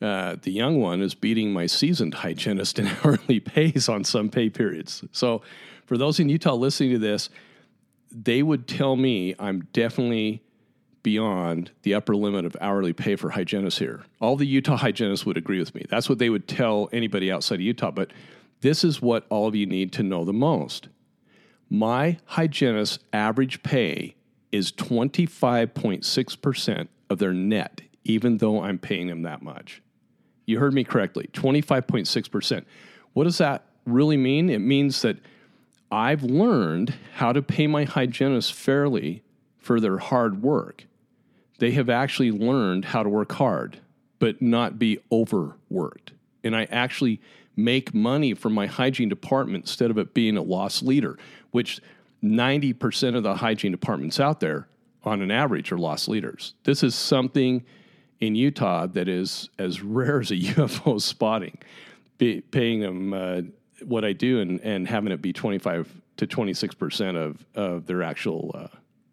uh, 0.00 0.36
the 0.40 0.52
young 0.52 0.80
one 0.80 1.02
is 1.02 1.14
beating 1.14 1.52
my 1.52 1.66
seasoned 1.66 2.14
hygienist 2.14 2.78
in 2.78 2.86
hourly 3.04 3.40
pays 3.40 3.88
on 3.88 4.04
some 4.04 4.28
pay 4.28 4.50
periods. 4.50 5.04
So, 5.12 5.42
for 5.86 5.96
those 5.96 6.20
in 6.20 6.28
Utah 6.28 6.54
listening 6.54 6.90
to 6.90 6.98
this, 6.98 7.30
they 8.10 8.42
would 8.42 8.68
tell 8.68 8.96
me 8.96 9.34
I'm 9.38 9.66
definitely 9.72 10.42
beyond 11.02 11.70
the 11.82 11.94
upper 11.94 12.14
limit 12.14 12.44
of 12.44 12.56
hourly 12.60 12.92
pay 12.92 13.16
for 13.16 13.30
hygienists 13.30 13.78
here. 13.78 14.02
All 14.20 14.36
the 14.36 14.46
Utah 14.46 14.76
hygienists 14.76 15.24
would 15.24 15.38
agree 15.38 15.58
with 15.58 15.74
me. 15.74 15.86
That's 15.88 16.08
what 16.08 16.18
they 16.18 16.28
would 16.28 16.46
tell 16.46 16.90
anybody 16.92 17.32
outside 17.32 17.56
of 17.56 17.60
Utah. 17.62 17.90
But 17.90 18.12
this 18.60 18.84
is 18.84 19.00
what 19.00 19.24
all 19.30 19.46
of 19.46 19.54
you 19.54 19.66
need 19.66 19.92
to 19.94 20.02
know 20.02 20.24
the 20.24 20.32
most. 20.32 20.88
My 21.70 22.18
hygienist's 22.24 22.98
average 23.12 23.62
pay 23.62 24.16
is 24.50 24.72
25.6% 24.72 26.88
of 27.10 27.18
their 27.18 27.32
net, 27.32 27.82
even 28.08 28.38
though 28.38 28.62
I'm 28.62 28.78
paying 28.78 29.06
them 29.06 29.22
that 29.22 29.42
much. 29.42 29.80
You 30.46 30.58
heard 30.58 30.74
me 30.74 30.82
correctly 30.82 31.28
25.6%. 31.34 32.64
What 33.12 33.24
does 33.24 33.38
that 33.38 33.66
really 33.84 34.16
mean? 34.16 34.50
It 34.50 34.60
means 34.60 35.02
that 35.02 35.18
I've 35.92 36.22
learned 36.22 36.94
how 37.14 37.32
to 37.32 37.42
pay 37.42 37.66
my 37.66 37.84
hygienists 37.84 38.50
fairly 38.50 39.22
for 39.58 39.78
their 39.78 39.98
hard 39.98 40.42
work. 40.42 40.86
They 41.58 41.72
have 41.72 41.90
actually 41.90 42.30
learned 42.30 42.86
how 42.86 43.02
to 43.02 43.08
work 43.08 43.32
hard, 43.32 43.80
but 44.18 44.40
not 44.40 44.78
be 44.78 44.98
overworked. 45.12 46.12
And 46.42 46.56
I 46.56 46.64
actually 46.64 47.20
make 47.56 47.92
money 47.92 48.32
from 48.32 48.54
my 48.54 48.66
hygiene 48.66 49.08
department 49.08 49.64
instead 49.64 49.90
of 49.90 49.98
it 49.98 50.14
being 50.14 50.36
a 50.36 50.42
loss 50.42 50.82
leader, 50.82 51.18
which 51.50 51.80
90% 52.22 53.16
of 53.16 53.22
the 53.22 53.36
hygiene 53.36 53.72
departments 53.72 54.18
out 54.18 54.40
there, 54.40 54.68
on 55.04 55.20
an 55.20 55.30
average, 55.30 55.72
are 55.72 55.78
loss 55.78 56.08
leaders. 56.08 56.54
This 56.64 56.82
is 56.82 56.94
something 56.94 57.64
in 58.20 58.34
Utah 58.34 58.86
that 58.86 59.08
is 59.08 59.48
as 59.58 59.82
rare 59.82 60.20
as 60.20 60.30
a 60.30 60.36
UFO 60.36 61.00
spotting, 61.00 61.58
be, 62.18 62.40
paying 62.40 62.80
them 62.80 63.14
uh, 63.14 63.42
what 63.84 64.04
I 64.04 64.12
do 64.12 64.40
and, 64.40 64.60
and 64.60 64.88
having 64.88 65.12
it 65.12 65.22
be 65.22 65.32
25 65.32 66.00
to 66.16 66.26
26% 66.26 67.16
of, 67.16 67.44
of 67.54 67.86
their 67.86 68.02
actual 68.02 68.54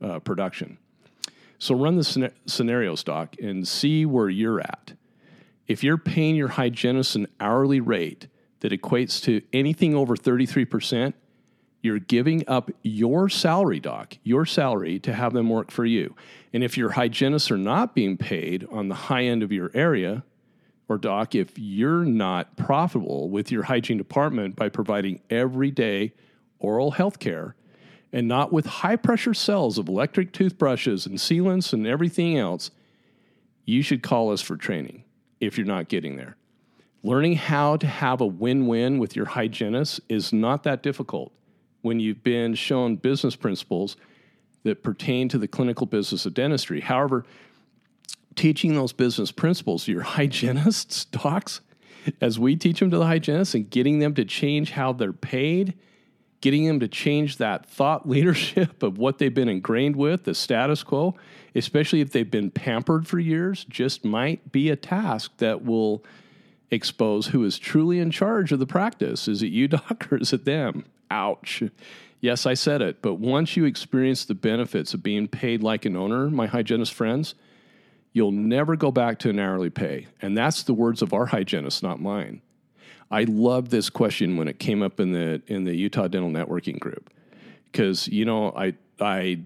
uh, 0.01 0.05
uh, 0.05 0.19
production. 0.19 0.77
So 1.59 1.75
run 1.75 1.95
the 1.95 2.31
scenario 2.45 2.95
stock 2.95 3.35
and 3.41 3.67
see 3.67 4.05
where 4.05 4.29
you're 4.29 4.59
at. 4.59 4.93
If 5.67 5.83
you're 5.83 5.97
paying 5.97 6.35
your 6.35 6.49
hygienist 6.49 7.15
an 7.15 7.27
hourly 7.39 7.79
rate 7.79 8.27
that 8.59 8.71
equates 8.71 9.21
to 9.23 9.41
anything 9.53 9.95
over 9.95 10.15
33%, 10.15 11.13
you're 11.85 11.99
giving 11.99 12.43
up 12.47 12.71
your 12.81 13.29
salary, 13.29 13.79
doc, 13.79 14.17
your 14.23 14.45
salary 14.45 14.99
to 14.99 15.13
have 15.13 15.33
them 15.33 15.49
work 15.49 15.71
for 15.71 15.85
you. 15.85 16.15
And 16.51 16.63
if 16.63 16.77
your 16.77 16.89
hygienists 16.89 17.51
are 17.51 17.57
not 17.57 17.95
being 17.95 18.17
paid 18.17 18.67
on 18.71 18.89
the 18.89 18.95
high 18.95 19.23
end 19.23 19.43
of 19.43 19.51
your 19.51 19.71
area, 19.73 20.23
or 20.89 20.97
doc, 20.97 21.35
if 21.35 21.57
you're 21.57 22.03
not 22.03 22.57
profitable 22.57 23.29
with 23.29 23.51
your 23.51 23.63
hygiene 23.63 23.97
department 23.97 24.55
by 24.55 24.69
providing 24.69 25.21
everyday 25.29 26.13
oral 26.59 26.91
health 26.91 27.19
care 27.19 27.55
and 28.11 28.27
not 28.27 28.51
with 28.51 28.65
high 28.65 28.95
pressure 28.95 29.33
cells 29.33 29.77
of 29.77 29.87
electric 29.87 30.31
toothbrushes 30.31 31.05
and 31.05 31.17
sealants 31.17 31.73
and 31.73 31.87
everything 31.87 32.37
else, 32.37 32.71
you 33.65 33.81
should 33.81 34.03
call 34.03 34.31
us 34.31 34.41
for 34.41 34.55
training 34.55 35.03
if 35.39 35.57
you're 35.57 35.67
not 35.67 35.87
getting 35.87 36.15
there. 36.15 36.35
Learning 37.03 37.35
how 37.35 37.77
to 37.77 37.87
have 37.87 38.21
a 38.21 38.25
win 38.25 38.65
win 38.67 38.97
with 38.97 39.15
your 39.15 39.25
hygienist 39.25 40.01
is 40.09 40.33
not 40.33 40.63
that 40.63 40.81
difficult 40.81 41.31
when 41.85 41.99
you've 41.99 42.23
been 42.23 42.55
shown 42.55 42.95
business 42.95 43.35
principles 43.35 43.95
that 44.63 44.81
pertain 44.81 45.29
to 45.29 45.37
the 45.37 45.47
clinical 45.47 45.85
business 45.85 46.25
of 46.25 46.33
dentistry. 46.33 46.81
However, 46.81 47.25
teaching 48.35 48.73
those 48.73 48.91
business 48.91 49.31
principles 49.31 49.87
your 49.87 50.01
hygienists, 50.17 51.05
docs, 51.05 51.61
as 52.19 52.39
we 52.39 52.55
teach 52.55 52.79
them 52.79 52.89
to 52.89 52.97
the 52.97 53.05
hygienists 53.05 53.53
and 53.53 53.69
getting 53.69 53.99
them 53.99 54.15
to 54.15 54.25
change 54.25 54.71
how 54.71 54.93
they're 54.93 55.13
paid, 55.13 55.75
getting 56.41 56.65
them 56.65 56.79
to 56.79 56.87
change 56.87 57.37
that 57.37 57.67
thought 57.67 58.09
leadership 58.09 58.81
of 58.81 58.97
what 58.97 59.19
they've 59.19 59.35
been 59.35 59.47
ingrained 59.47 59.95
with, 59.95 60.23
the 60.23 60.33
status 60.33 60.81
quo, 60.81 61.15
especially 61.53 62.01
if 62.01 62.11
they've 62.11 62.31
been 62.31 62.49
pampered 62.49 63.07
for 63.07 63.19
years, 63.19 63.63
just 63.65 64.03
might 64.03 64.51
be 64.51 64.71
a 64.71 64.75
task 64.75 65.37
that 65.37 65.63
will 65.63 66.03
expose 66.71 67.27
who 67.27 67.43
is 67.43 67.59
truly 67.59 67.99
in 67.99 68.09
charge 68.09 68.51
of 68.51 68.57
the 68.57 68.65
practice. 68.65 69.27
Is 69.27 69.43
it 69.43 69.51
you, 69.51 69.67
doc, 69.69 70.11
or 70.11 70.17
is 70.17 70.33
it 70.33 70.45
them? 70.45 70.83
Ouch. 71.11 71.63
Yes, 72.21 72.45
I 72.45 72.53
said 72.55 72.81
it, 72.81 73.01
but 73.01 73.15
once 73.15 73.55
you 73.55 73.65
experience 73.65 74.25
the 74.25 74.33
benefits 74.33 74.93
of 74.93 75.03
being 75.03 75.27
paid 75.27 75.61
like 75.61 75.85
an 75.85 75.95
owner, 75.95 76.29
my 76.29 76.47
hygienist 76.47 76.93
friends, 76.93 77.35
you'll 78.13 78.31
never 78.31 78.75
go 78.75 78.91
back 78.91 79.19
to 79.19 79.29
an 79.29 79.39
hourly 79.39 79.69
pay. 79.69 80.07
And 80.21 80.37
that's 80.37 80.63
the 80.63 80.73
words 80.73 81.01
of 81.01 81.13
our 81.13 81.27
hygienist, 81.27 81.83
not 81.83 82.01
mine. 82.01 82.41
I 83.11 83.25
love 83.25 83.69
this 83.69 83.89
question 83.89 84.37
when 84.37 84.47
it 84.47 84.57
came 84.57 84.81
up 84.81 84.99
in 84.99 85.11
the 85.11 85.41
in 85.47 85.63
the 85.63 85.75
Utah 85.75 86.07
Dental 86.07 86.31
Networking 86.31 86.79
group 86.79 87.11
because 87.71 88.07
you 88.07 88.25
know 88.25 88.51
I 88.55 88.73
I 88.99 89.41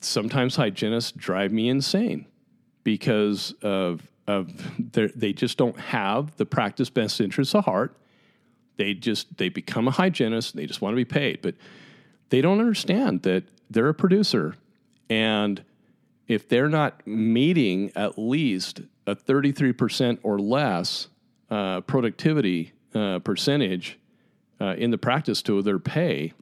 sometimes 0.00 0.56
hygienists 0.56 1.12
drive 1.12 1.52
me 1.52 1.68
insane 1.68 2.26
because 2.84 3.52
of 3.62 4.02
of 4.26 4.50
they 4.78 5.32
just 5.32 5.58
don't 5.58 5.78
have 5.78 6.36
the 6.36 6.46
practice 6.46 6.90
best 6.90 7.20
interests 7.20 7.54
of 7.54 7.64
heart 7.64 7.96
they 8.76 8.94
just 8.94 9.38
they 9.38 9.48
become 9.48 9.88
a 9.88 9.90
hygienist. 9.90 10.54
And 10.54 10.62
they 10.62 10.66
just 10.66 10.80
want 10.80 10.92
to 10.92 10.96
be 10.96 11.04
paid, 11.04 11.42
but 11.42 11.54
they 12.30 12.40
don't 12.40 12.60
understand 12.60 13.22
that 13.22 13.44
they're 13.70 13.88
a 13.88 13.94
producer, 13.94 14.54
and 15.08 15.62
if 16.28 16.48
they're 16.48 16.68
not 16.68 17.06
meeting 17.06 17.92
at 17.94 18.18
least 18.18 18.80
a 19.06 19.14
33% 19.14 20.18
or 20.22 20.38
less 20.38 21.08
uh, 21.50 21.80
productivity 21.82 22.72
uh, 22.94 23.20
percentage 23.20 23.98
uh, 24.60 24.74
in 24.76 24.90
the 24.90 24.98
practice 24.98 25.42
to 25.42 25.62
their 25.62 25.78
pay, 25.78 26.32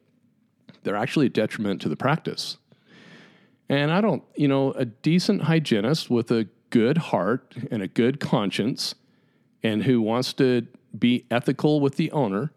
they're 0.83 0.97
actually 0.97 1.27
a 1.27 1.31
detriment 1.31 1.83
to 1.83 1.89
the 1.89 1.97
practice. 1.97 2.57
And 3.69 3.91
I 3.91 4.01
don't, 4.01 4.23
you 4.37 4.49
know, 4.49 4.73
a 4.73 4.85
decent 4.85 5.43
hygienist 5.43 6.11
with 6.11 6.31
a 6.31 6.49
good 6.71 6.99
heart 6.99 7.55
and 7.71 7.83
a 7.83 7.89
good 7.89 8.21
conscience 8.21 8.95
and 9.63 9.83
who 9.83 10.01
wants 10.01 10.33
to 10.35 10.67
be 10.99 11.27
ethical 11.31 11.81
with 11.81 11.97
the 11.97 12.11
owner 12.13 12.53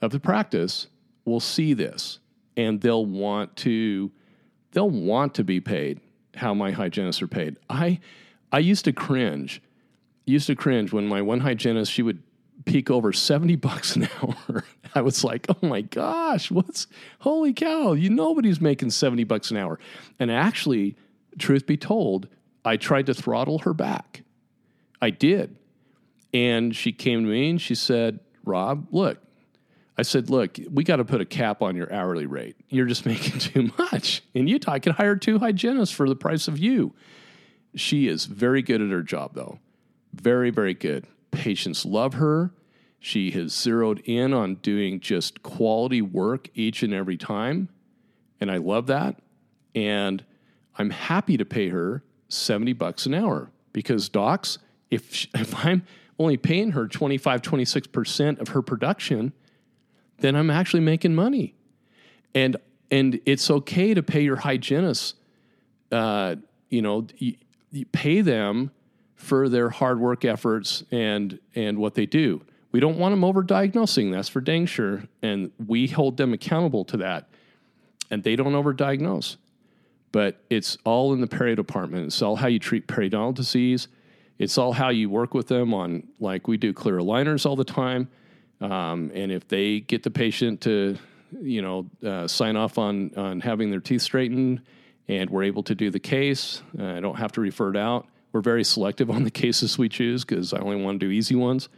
of 0.00 0.10
the 0.10 0.20
practice 0.20 0.86
will 1.24 1.40
see 1.40 1.74
this 1.74 2.18
and 2.56 2.80
they'll 2.80 3.06
want 3.06 3.56
to 3.56 4.10
they'll 4.72 4.90
want 4.90 5.34
to 5.34 5.44
be 5.44 5.60
paid 5.60 6.00
how 6.36 6.54
my 6.54 6.70
hygienists 6.70 7.22
are 7.22 7.28
paid. 7.28 7.56
I 7.68 8.00
I 8.52 8.58
used 8.58 8.84
to 8.86 8.92
cringe. 8.92 9.62
Used 10.26 10.46
to 10.46 10.54
cringe 10.54 10.92
when 10.92 11.06
my 11.06 11.22
one 11.22 11.40
hygienist 11.40 11.92
she 11.92 12.02
would 12.02 12.22
peak 12.64 12.90
over 12.90 13.12
70 13.12 13.56
bucks 13.56 13.96
an 13.96 14.08
hour. 14.22 14.64
I 14.94 15.00
was 15.02 15.24
like, 15.24 15.46
"Oh 15.48 15.66
my 15.66 15.80
gosh, 15.82 16.50
what's 16.50 16.86
holy 17.20 17.52
cow, 17.52 17.92
you 17.92 18.10
nobody's 18.10 18.60
making 18.60 18.90
70 18.90 19.24
bucks 19.24 19.50
an 19.50 19.56
hour." 19.56 19.78
And 20.18 20.30
actually, 20.30 20.96
truth 21.38 21.66
be 21.66 21.76
told, 21.76 22.28
I 22.64 22.76
tried 22.76 23.06
to 23.06 23.14
throttle 23.14 23.60
her 23.60 23.74
back. 23.74 24.22
I 25.00 25.10
did. 25.10 25.56
And 26.32 26.74
she 26.74 26.92
came 26.92 27.24
to 27.24 27.28
me 27.28 27.50
and 27.50 27.60
she 27.60 27.74
said, 27.74 28.20
Rob, 28.44 28.86
look, 28.90 29.18
I 29.98 30.02
said, 30.02 30.30
look, 30.30 30.58
we 30.70 30.82
got 30.82 30.96
to 30.96 31.04
put 31.04 31.20
a 31.20 31.26
cap 31.26 31.60
on 31.60 31.76
your 31.76 31.92
hourly 31.92 32.26
rate. 32.26 32.56
You're 32.68 32.86
just 32.86 33.04
making 33.06 33.38
too 33.38 33.70
much. 33.78 34.22
In 34.32 34.48
Utah, 34.48 34.72
I 34.72 34.78
could 34.78 34.94
hire 34.94 35.16
two 35.16 35.38
hygienists 35.38 35.90
for 35.90 36.08
the 36.08 36.16
price 36.16 36.48
of 36.48 36.58
you. 36.58 36.94
She 37.74 38.08
is 38.08 38.24
very 38.24 38.62
good 38.62 38.80
at 38.80 38.90
her 38.90 39.02
job, 39.02 39.34
though. 39.34 39.58
Very, 40.14 40.50
very 40.50 40.74
good. 40.74 41.06
Patients 41.30 41.84
love 41.84 42.14
her. 42.14 42.52
She 42.98 43.30
has 43.32 43.52
zeroed 43.52 44.00
in 44.04 44.32
on 44.32 44.56
doing 44.56 45.00
just 45.00 45.42
quality 45.42 46.02
work 46.02 46.48
each 46.54 46.82
and 46.82 46.92
every 46.92 47.16
time. 47.16 47.68
And 48.40 48.50
I 48.50 48.56
love 48.56 48.86
that. 48.88 49.20
And 49.74 50.24
I'm 50.76 50.90
happy 50.90 51.36
to 51.36 51.44
pay 51.44 51.68
her 51.68 52.02
70 52.28 52.72
bucks 52.72 53.06
an 53.06 53.14
hour 53.14 53.50
because 53.72 54.08
docs, 54.08 54.58
if, 54.90 55.26
if 55.34 55.54
I'm 55.64 55.82
only 56.20 56.36
paying 56.36 56.72
her 56.72 56.86
25, 56.86 57.40
26% 57.40 58.40
of 58.40 58.48
her 58.48 58.60
production, 58.60 59.32
then 60.18 60.36
I'm 60.36 60.50
actually 60.50 60.80
making 60.80 61.14
money. 61.14 61.54
And 62.34 62.58
and 62.92 63.20
it's 63.24 63.50
okay 63.50 63.94
to 63.94 64.02
pay 64.02 64.20
your 64.20 64.36
hygienists, 64.36 65.14
uh, 65.92 66.34
you 66.68 66.82
know, 66.82 67.06
you, 67.16 67.36
you 67.70 67.86
pay 67.86 68.20
them 68.20 68.72
for 69.14 69.48
their 69.48 69.70
hard 69.70 69.98
work 70.00 70.24
efforts 70.24 70.84
and 70.90 71.38
and 71.54 71.78
what 71.78 71.94
they 71.94 72.04
do. 72.06 72.42
We 72.72 72.80
don't 72.80 72.98
want 72.98 73.12
them 73.12 73.24
over 73.24 73.42
diagnosing, 73.42 74.10
That's 74.10 74.28
for 74.28 74.40
dang 74.40 74.66
sure, 74.66 75.04
and 75.22 75.50
we 75.66 75.86
hold 75.88 76.18
them 76.18 76.32
accountable 76.34 76.84
to 76.86 76.98
that. 76.98 77.28
And 78.10 78.22
they 78.22 78.36
don't 78.36 78.54
over 78.54 78.72
diagnose. 78.72 79.38
but 80.12 80.42
it's 80.50 80.76
all 80.84 81.12
in 81.14 81.20
the 81.20 81.28
perio 81.28 81.56
department. 81.56 82.06
It's 82.06 82.20
all 82.20 82.36
how 82.36 82.48
you 82.48 82.58
treat 82.58 82.86
periodontal 82.88 83.34
disease 83.34 83.88
it's 84.40 84.56
all 84.56 84.72
how 84.72 84.88
you 84.88 85.10
work 85.10 85.34
with 85.34 85.48
them 85.48 85.74
on, 85.74 86.02
like 86.18 86.48
we 86.48 86.56
do 86.56 86.72
clear 86.72 86.96
aligners 86.96 87.44
all 87.44 87.56
the 87.56 87.62
time. 87.62 88.08
Um, 88.62 89.12
and 89.14 89.30
if 89.30 89.46
they 89.46 89.80
get 89.80 90.02
the 90.02 90.10
patient 90.10 90.62
to, 90.62 90.96
you 91.42 91.60
know, 91.60 91.86
uh, 92.02 92.26
sign 92.26 92.56
off 92.56 92.78
on, 92.78 93.12
on 93.18 93.40
having 93.40 93.70
their 93.70 93.80
teeth 93.80 94.00
straightened 94.00 94.62
and 95.08 95.28
we're 95.28 95.42
able 95.42 95.62
to 95.64 95.74
do 95.74 95.90
the 95.90 96.00
case, 96.00 96.62
uh, 96.78 96.86
I 96.86 97.00
don't 97.00 97.16
have 97.16 97.32
to 97.32 97.42
refer 97.42 97.68
it 97.68 97.76
out. 97.76 98.06
We're 98.32 98.40
very 98.40 98.64
selective 98.64 99.10
on 99.10 99.24
the 99.24 99.30
cases 99.30 99.76
we 99.76 99.90
choose 99.90 100.24
because 100.24 100.54
I 100.54 100.60
only 100.60 100.82
want 100.82 101.00
to 101.00 101.06
do 101.06 101.12
easy 101.12 101.34
ones. 101.34 101.68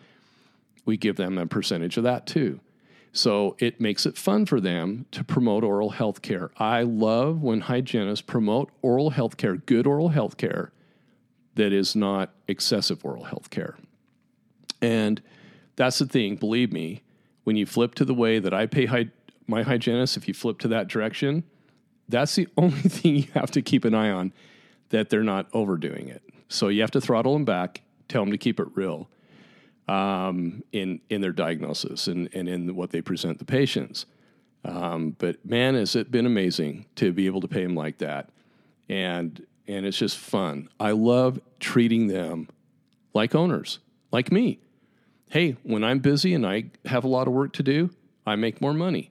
We 0.85 0.96
give 0.96 1.16
them 1.16 1.38
a 1.38 1.46
percentage 1.46 1.96
of 1.96 2.05
that 2.05 2.29
too. 2.29 2.61
So 3.12 3.57
it 3.59 3.81
makes 3.81 4.07
it 4.07 4.16
fun 4.16 4.46
for 4.46 4.61
them 4.61 5.07
to 5.11 5.25
promote 5.25 5.64
oral 5.64 5.90
health 5.90 6.22
care. 6.22 6.53
I 6.59 6.83
love 6.83 7.42
when 7.42 7.62
hygienists 7.62 8.22
promote 8.22 8.70
oral 8.83 9.11
health 9.11 9.37
care, 9.37 9.57
good 9.57 9.85
oral 9.85 10.11
health 10.11 10.37
care 10.37 10.70
that 11.54 11.72
is 11.72 11.94
not 11.96 12.32
excessive 12.48 13.04
oral 13.04 13.24
health 13.24 13.50
care. 13.50 13.76
And 14.80 15.22
that's 15.76 15.98
the 15.98 16.06
thing, 16.06 16.36
believe 16.36 16.72
me, 16.72 17.02
when 17.44 17.56
you 17.56 17.66
flip 17.66 17.94
to 17.96 18.04
the 18.04 18.14
way 18.14 18.38
that 18.38 18.54
I 18.54 18.66
pay 18.66 18.86
hy- 18.86 19.10
my 19.46 19.62
hygienist, 19.62 20.16
if 20.16 20.28
you 20.28 20.34
flip 20.34 20.58
to 20.60 20.68
that 20.68 20.88
direction, 20.88 21.44
that's 22.08 22.34
the 22.36 22.48
only 22.56 22.80
thing 22.80 23.16
you 23.16 23.28
have 23.34 23.50
to 23.52 23.62
keep 23.62 23.84
an 23.84 23.94
eye 23.94 24.10
on 24.10 24.32
that 24.90 25.10
they're 25.10 25.22
not 25.24 25.46
overdoing 25.52 26.08
it. 26.08 26.22
So 26.48 26.68
you 26.68 26.80
have 26.82 26.90
to 26.92 27.00
throttle 27.00 27.32
them 27.34 27.44
back, 27.44 27.82
tell 28.08 28.22
them 28.22 28.32
to 28.32 28.38
keep 28.38 28.60
it 28.60 28.68
real. 28.74 29.08
um, 29.88 30.62
in 30.72 31.00
in 31.10 31.20
their 31.20 31.32
diagnosis 31.32 32.06
and, 32.06 32.28
and 32.34 32.48
in 32.48 32.74
what 32.76 32.90
they 32.90 33.02
present 33.02 33.38
the 33.38 33.44
patients. 33.44 34.06
Um, 34.64 35.16
but 35.18 35.44
man, 35.44 35.74
has 35.74 35.96
it 35.96 36.10
been 36.10 36.24
amazing 36.26 36.86
to 36.96 37.12
be 37.12 37.26
able 37.26 37.40
to 37.40 37.48
pay 37.48 37.62
them 37.64 37.74
like 37.74 37.98
that, 37.98 38.30
and 38.88 39.44
and 39.72 39.87
it's 39.87 39.98
just 39.98 40.16
fun. 40.16 40.68
I 40.78 40.92
love 40.92 41.40
treating 41.61 42.08
them 42.08 42.48
like 43.14 43.35
owners, 43.35 43.78
like 44.11 44.30
me. 44.30 44.58
Hey, 45.30 45.56
when 45.62 45.82
I'm 45.82 45.98
busy 45.98 46.35
and 46.35 46.46
I 46.46 46.64
have 46.85 47.04
a 47.04 47.08
lot 47.08 47.26
of 47.26 47.32
work 47.32 47.52
to 47.54 47.62
do, 47.62 47.90
I 48.26 48.37
make 48.37 48.61
more 48.61 48.74
money. 48.74 49.11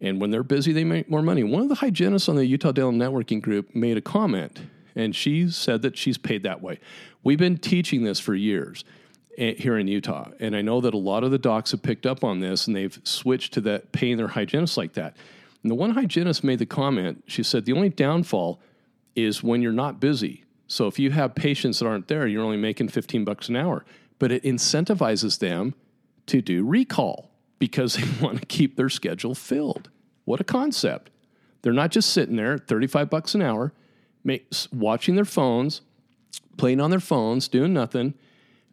And 0.00 0.20
when 0.20 0.30
they're 0.30 0.42
busy, 0.42 0.72
they 0.72 0.84
make 0.84 1.08
more 1.08 1.22
money. 1.22 1.42
One 1.42 1.62
of 1.62 1.68
the 1.68 1.76
hygienists 1.76 2.28
on 2.28 2.36
the 2.36 2.44
Utah 2.44 2.72
Dental 2.72 2.92
Networking 2.92 3.40
Group 3.40 3.74
made 3.74 3.96
a 3.96 4.02
comment, 4.02 4.60
and 4.94 5.16
she 5.16 5.48
said 5.48 5.82
that 5.82 5.96
she's 5.96 6.18
paid 6.18 6.42
that 6.42 6.60
way. 6.60 6.78
We've 7.22 7.38
been 7.38 7.56
teaching 7.56 8.04
this 8.04 8.20
for 8.20 8.34
years 8.34 8.84
eh, 9.38 9.54
here 9.54 9.78
in 9.78 9.88
Utah, 9.88 10.28
and 10.40 10.54
I 10.54 10.60
know 10.60 10.82
that 10.82 10.92
a 10.92 10.98
lot 10.98 11.24
of 11.24 11.30
the 11.30 11.38
docs 11.38 11.70
have 11.70 11.82
picked 11.82 12.04
up 12.04 12.22
on 12.22 12.40
this 12.40 12.66
and 12.66 12.76
they've 12.76 13.00
switched 13.04 13.54
to 13.54 13.62
that 13.62 13.92
paying 13.92 14.18
their 14.18 14.28
hygienists 14.28 14.76
like 14.76 14.92
that. 14.94 15.16
And 15.62 15.70
the 15.70 15.74
one 15.74 15.92
hygienist 15.92 16.44
made 16.44 16.58
the 16.58 16.66
comment. 16.66 17.24
She 17.26 17.42
said 17.42 17.64
the 17.64 17.72
only 17.72 17.88
downfall 17.88 18.60
is 19.16 19.42
when 19.42 19.62
you're 19.62 19.72
not 19.72 20.00
busy. 20.00 20.44
So 20.66 20.86
if 20.86 20.98
you 20.98 21.10
have 21.10 21.34
patients 21.34 21.78
that 21.78 21.86
aren't 21.86 22.08
there, 22.08 22.26
you're 22.26 22.42
only 22.42 22.56
making 22.56 22.88
15 22.88 23.24
bucks 23.24 23.48
an 23.48 23.56
hour, 23.56 23.84
but 24.18 24.32
it 24.32 24.42
incentivizes 24.42 25.38
them 25.38 25.74
to 26.26 26.40
do 26.40 26.64
recall 26.64 27.30
because 27.58 27.94
they 27.94 28.04
want 28.24 28.40
to 28.40 28.46
keep 28.46 28.76
their 28.76 28.88
schedule 28.88 29.34
filled. 29.34 29.90
What 30.24 30.40
a 30.40 30.44
concept. 30.44 31.10
They're 31.62 31.72
not 31.72 31.90
just 31.90 32.10
sitting 32.10 32.36
there 32.36 32.54
at 32.54 32.66
35 32.66 33.10
bucks 33.10 33.34
an 33.34 33.42
hour, 33.42 33.72
watching 34.72 35.14
their 35.14 35.24
phones, 35.24 35.80
playing 36.56 36.80
on 36.80 36.90
their 36.90 37.00
phones, 37.00 37.48
doing 37.48 37.72
nothing. 37.72 38.14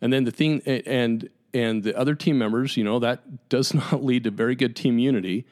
And 0.01 0.11
then 0.11 0.23
the 0.23 0.31
thing, 0.31 0.61
and, 0.65 1.29
and 1.53 1.83
the 1.83 1.97
other 1.97 2.15
team 2.15 2.37
members, 2.37 2.75
you 2.77 2.83
know, 2.83 2.99
that 2.99 3.49
does 3.49 3.73
not 3.73 4.03
lead 4.03 4.23
to 4.25 4.31
very 4.31 4.55
good 4.55 4.75
team 4.75 4.99
unity 4.99 5.45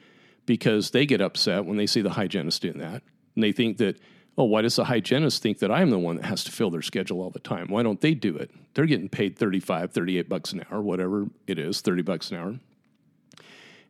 because 0.46 0.90
they 0.90 1.06
get 1.06 1.20
upset 1.20 1.64
when 1.64 1.76
they 1.76 1.86
see 1.86 2.00
the 2.00 2.10
hygienist 2.10 2.62
doing 2.62 2.78
that. 2.78 3.02
And 3.34 3.44
they 3.44 3.52
think 3.52 3.78
that, 3.78 4.00
oh, 4.38 4.44
why 4.44 4.62
does 4.62 4.76
the 4.76 4.84
hygienist 4.84 5.42
think 5.42 5.58
that 5.58 5.70
I'm 5.70 5.90
the 5.90 5.98
one 5.98 6.16
that 6.16 6.24
has 6.24 6.44
to 6.44 6.52
fill 6.52 6.70
their 6.70 6.82
schedule 6.82 7.20
all 7.20 7.30
the 7.30 7.38
time? 7.38 7.68
Why 7.68 7.82
don't 7.82 8.00
they 8.00 8.14
do 8.14 8.36
it? 8.36 8.50
They're 8.74 8.86
getting 8.86 9.08
paid 9.08 9.36
35, 9.36 9.92
38 9.92 10.28
bucks 10.28 10.52
an 10.52 10.64
hour, 10.70 10.80
whatever 10.80 11.26
it 11.46 11.58
is, 11.58 11.80
30 11.80 12.02
bucks 12.02 12.30
an 12.30 12.36
hour 12.36 12.58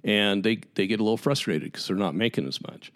and 0.05 0.43
they, 0.43 0.61
they 0.75 0.87
get 0.87 1.01
a 1.01 1.03
little 1.03 1.17
frustrated 1.17 1.73
because 1.73 1.87
they're 1.87 1.97
not 1.97 2.15
making 2.15 2.47
as 2.47 2.61
much. 2.63 2.93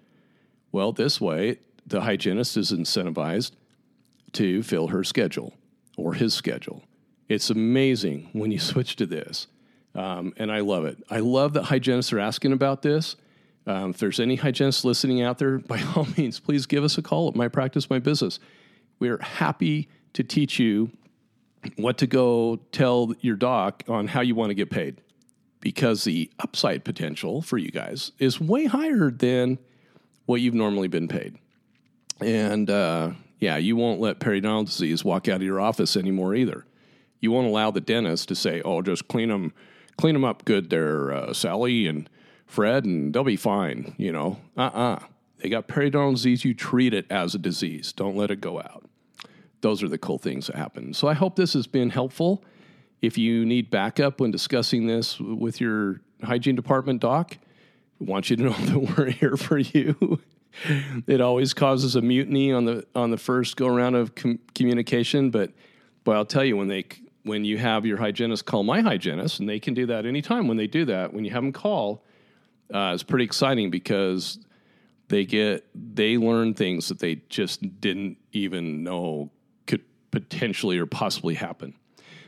Well, 0.72 0.92
this 0.92 1.20
way, 1.20 1.58
the 1.86 2.02
hygienist 2.02 2.56
is 2.56 2.72
incentivized 2.72 3.52
to 4.32 4.62
fill 4.62 4.88
her 4.88 5.04
schedule 5.04 5.54
or 5.96 6.14
his 6.14 6.34
schedule. 6.34 6.82
It's 7.28 7.50
amazing 7.50 8.30
when 8.32 8.50
you 8.50 8.58
switch 8.60 8.96
to 8.96 9.06
this, 9.06 9.46
um, 9.94 10.32
and 10.36 10.50
I 10.50 10.60
love 10.60 10.84
it. 10.84 11.02
I 11.10 11.20
love 11.20 11.52
that 11.54 11.64
hygienists 11.64 12.12
are 12.12 12.20
asking 12.20 12.52
about 12.52 12.82
this. 12.82 13.16
Um, 13.66 13.90
if 13.90 13.98
there's 13.98 14.20
any 14.20 14.36
hygienists 14.36 14.84
listening 14.84 15.22
out 15.22 15.38
there, 15.38 15.58
by 15.58 15.82
all 15.96 16.06
means, 16.16 16.40
please 16.40 16.66
give 16.66 16.84
us 16.84 16.98
a 16.98 17.02
call 17.02 17.28
at 17.28 17.34
My 17.34 17.48
Practice, 17.48 17.88
My 17.88 17.98
Business. 17.98 18.38
We're 18.98 19.18
happy 19.18 19.88
to 20.12 20.22
teach 20.22 20.58
you 20.58 20.90
what 21.76 21.98
to 21.98 22.06
go 22.06 22.56
tell 22.72 23.12
your 23.20 23.36
doc 23.36 23.82
on 23.88 24.06
how 24.08 24.20
you 24.20 24.34
want 24.34 24.50
to 24.50 24.54
get 24.54 24.70
paid 24.70 25.00
because 25.60 26.04
the 26.04 26.30
upside 26.38 26.84
potential 26.84 27.40
for 27.40 27.56
you 27.56 27.70
guys 27.70 28.12
is 28.18 28.38
way 28.38 28.66
higher 28.66 29.10
than 29.10 29.58
what 30.26 30.40
you've 30.40 30.54
normally 30.54 30.88
been 30.88 31.08
paid. 31.08 31.38
And 32.20 32.68
uh, 32.68 33.12
yeah, 33.38 33.56
you 33.56 33.74
won't 33.74 34.00
let 34.00 34.20
periodontal 34.20 34.66
disease 34.66 35.04
walk 35.04 35.26
out 35.26 35.36
of 35.36 35.42
your 35.42 35.60
office 35.60 35.96
anymore 35.96 36.34
either. 36.34 36.66
You 37.20 37.32
won't 37.32 37.46
allow 37.46 37.70
the 37.70 37.80
dentist 37.80 38.28
to 38.28 38.34
say, 38.34 38.60
"Oh, 38.62 38.82
just 38.82 39.08
clean 39.08 39.30
them, 39.30 39.54
clean 39.96 40.12
them 40.12 40.24
up 40.24 40.44
good 40.44 40.68
there, 40.68 41.12
uh, 41.12 41.32
Sally 41.32 41.86
and 41.86 42.08
Fred, 42.46 42.84
and 42.84 43.14
they'll 43.14 43.24
be 43.24 43.36
fine." 43.36 43.94
You 43.98 44.12
know, 44.12 44.38
uh 44.56 44.70
uh 44.72 44.98
They 45.38 45.48
got 45.48 45.68
periodontal 45.68 46.14
disease. 46.14 46.44
You 46.44 46.54
treat 46.54 46.94
it 46.94 47.06
as 47.10 47.34
a 47.34 47.38
disease. 47.38 47.92
Don't 47.92 48.16
let 48.16 48.30
it 48.30 48.40
go 48.40 48.58
out. 48.58 48.84
Those 49.60 49.82
are 49.82 49.88
the 49.88 49.98
cool 49.98 50.18
things 50.18 50.46
that 50.48 50.56
happen. 50.56 50.92
So 50.94 51.08
I 51.08 51.14
hope 51.14 51.36
this 51.36 51.54
has 51.54 51.66
been 51.66 51.90
helpful. 51.90 52.44
If 53.00 53.18
you 53.18 53.44
need 53.44 53.70
backup 53.70 54.20
when 54.20 54.30
discussing 54.30 54.86
this 54.86 55.18
with 55.20 55.60
your 55.60 56.00
hygiene 56.22 56.54
department 56.54 57.00
doc, 57.00 57.36
I 58.00 58.04
want 58.04 58.30
you 58.30 58.36
to 58.36 58.42
know 58.44 58.52
that 58.52 58.78
we're 58.78 59.10
here 59.10 59.36
for 59.36 59.58
you. 59.58 60.20
it 61.06 61.20
always 61.20 61.54
causes 61.54 61.96
a 61.96 62.00
mutiny 62.02 62.52
on 62.52 62.64
the 62.64 62.86
on 62.94 63.10
the 63.10 63.16
first 63.16 63.56
go 63.56 63.66
around 63.66 63.94
of 63.94 64.14
com- 64.14 64.38
communication, 64.54 65.30
but 65.30 65.52
but 66.04 66.16
I'll 66.16 66.26
tell 66.26 66.44
you 66.44 66.56
when 66.56 66.68
they 66.68 66.84
when 67.22 67.44
you 67.44 67.58
have 67.58 67.86
your 67.86 67.96
hygienist 67.96 68.44
call 68.44 68.62
my 68.62 68.80
hygienist, 68.80 69.40
and 69.40 69.48
they 69.48 69.58
can 69.58 69.74
do 69.74 69.86
that 69.86 70.06
anytime 70.06 70.46
when 70.46 70.56
they 70.56 70.66
do 70.66 70.84
that. 70.84 71.12
When 71.12 71.24
you 71.24 71.30
have 71.30 71.42
them 71.42 71.52
call, 71.52 72.04
uh, 72.72 72.92
it's 72.94 73.02
pretty 73.02 73.24
exciting 73.24 73.70
because 73.70 74.38
they 75.08 75.24
get 75.24 75.66
they 75.74 76.16
learn 76.16 76.54
things 76.54 76.88
that 76.88 76.98
they 76.98 77.16
just 77.28 77.80
didn't 77.80 78.16
even 78.32 78.82
know 78.82 79.30
could 79.66 79.82
potentially 80.10 80.78
or 80.78 80.86
possibly 80.86 81.34
happen. 81.34 81.74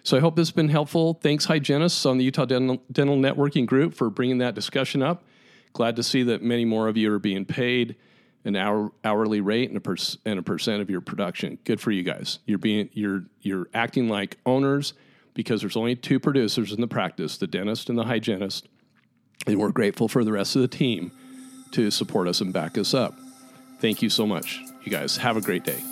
So 0.02 0.16
I 0.16 0.20
hope 0.20 0.36
this 0.36 0.48
has 0.48 0.54
been 0.54 0.68
helpful. 0.68 1.14
Thanks, 1.14 1.46
hygienists 1.46 2.06
on 2.06 2.16
the 2.18 2.24
Utah 2.24 2.44
Dental, 2.44 2.80
Dental 2.92 3.16
Networking 3.16 3.66
Group, 3.66 3.92
for 3.92 4.08
bringing 4.08 4.38
that 4.38 4.54
discussion 4.54 5.02
up. 5.02 5.24
Glad 5.72 5.96
to 5.96 6.02
see 6.04 6.22
that 6.22 6.42
many 6.42 6.64
more 6.64 6.86
of 6.86 6.96
you 6.96 7.12
are 7.12 7.18
being 7.18 7.44
paid 7.44 7.96
an 8.44 8.54
hour, 8.54 8.92
hourly 9.04 9.40
rate 9.40 9.68
and 9.68 9.76
a, 9.76 9.80
per, 9.80 9.96
and 10.24 10.38
a 10.38 10.42
percent 10.42 10.80
of 10.80 10.88
your 10.88 11.00
production. 11.00 11.58
Good 11.64 11.80
for 11.80 11.90
you 11.90 12.04
guys. 12.04 12.38
You're 12.46 12.58
being 12.58 12.88
you're 12.92 13.24
you're 13.42 13.68
acting 13.74 14.08
like 14.08 14.38
owners 14.46 14.94
because 15.34 15.60
there's 15.60 15.76
only 15.76 15.96
two 15.96 16.20
producers 16.20 16.72
in 16.72 16.80
the 16.80 16.86
practice, 16.86 17.36
the 17.36 17.48
dentist 17.48 17.90
and 17.90 17.98
the 17.98 18.04
hygienist. 18.04 18.68
And 19.46 19.58
we're 19.58 19.70
grateful 19.70 20.08
for 20.08 20.24
the 20.24 20.32
rest 20.32 20.56
of 20.56 20.62
the 20.62 20.68
team 20.68 21.12
to 21.72 21.90
support 21.90 22.28
us 22.28 22.40
and 22.40 22.52
back 22.52 22.78
us 22.78 22.94
up. 22.94 23.14
Thank 23.80 24.02
you 24.02 24.10
so 24.10 24.26
much. 24.26 24.62
You 24.82 24.90
guys 24.90 25.16
have 25.18 25.36
a 25.36 25.40
great 25.40 25.64
day. 25.64 25.82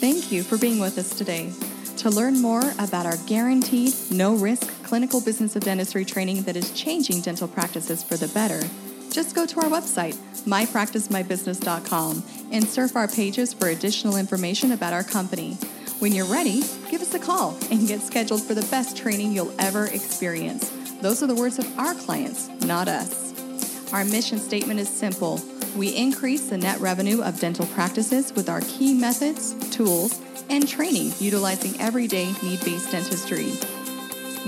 Thank 0.00 0.30
you 0.30 0.42
for 0.42 0.58
being 0.58 0.78
with 0.78 0.98
us 0.98 1.16
today. 1.16 1.52
To 1.98 2.10
learn 2.10 2.40
more 2.42 2.62
about 2.78 3.06
our 3.06 3.16
guaranteed, 3.26 3.94
no 4.10 4.34
risk 4.36 4.82
clinical 4.82 5.20
business 5.20 5.56
of 5.56 5.62
dentistry 5.62 6.04
training 6.04 6.42
that 6.42 6.56
is 6.56 6.70
changing 6.72 7.22
dental 7.22 7.48
practices 7.48 8.04
for 8.04 8.16
the 8.16 8.28
better, 8.28 8.60
just 9.10 9.34
go 9.34 9.46
to 9.46 9.60
our 9.60 9.70
website, 9.70 10.14
mypracticemybusiness.com, 10.44 12.22
and 12.52 12.68
surf 12.68 12.94
our 12.94 13.08
pages 13.08 13.54
for 13.54 13.68
additional 13.68 14.16
information 14.16 14.72
about 14.72 14.92
our 14.92 15.02
company. 15.02 15.54
When 16.00 16.12
you're 16.12 16.26
ready, 16.26 16.60
give 16.90 17.00
us 17.00 17.14
a 17.14 17.18
call 17.18 17.56
and 17.70 17.88
get 17.88 18.02
scheduled 18.02 18.42
for 18.42 18.52
the 18.52 18.66
best 18.70 18.96
training 18.96 19.32
you'll 19.32 19.54
ever 19.58 19.86
experience. 19.86 20.70
Those 21.06 21.22
are 21.22 21.28
the 21.28 21.36
words 21.36 21.60
of 21.60 21.78
our 21.78 21.94
clients, 21.94 22.48
not 22.64 22.88
us. 22.88 23.32
Our 23.92 24.04
mission 24.04 24.38
statement 24.38 24.80
is 24.80 24.88
simple. 24.88 25.40
We 25.76 25.94
increase 25.94 26.50
the 26.50 26.58
net 26.58 26.80
revenue 26.80 27.22
of 27.22 27.38
dental 27.38 27.64
practices 27.66 28.32
with 28.32 28.48
our 28.48 28.60
key 28.62 28.92
methods, 28.92 29.54
tools, 29.70 30.20
and 30.50 30.66
training 30.66 31.12
utilizing 31.20 31.80
everyday 31.80 32.32
need 32.42 32.58
based 32.64 32.90
dentistry. 32.90 33.52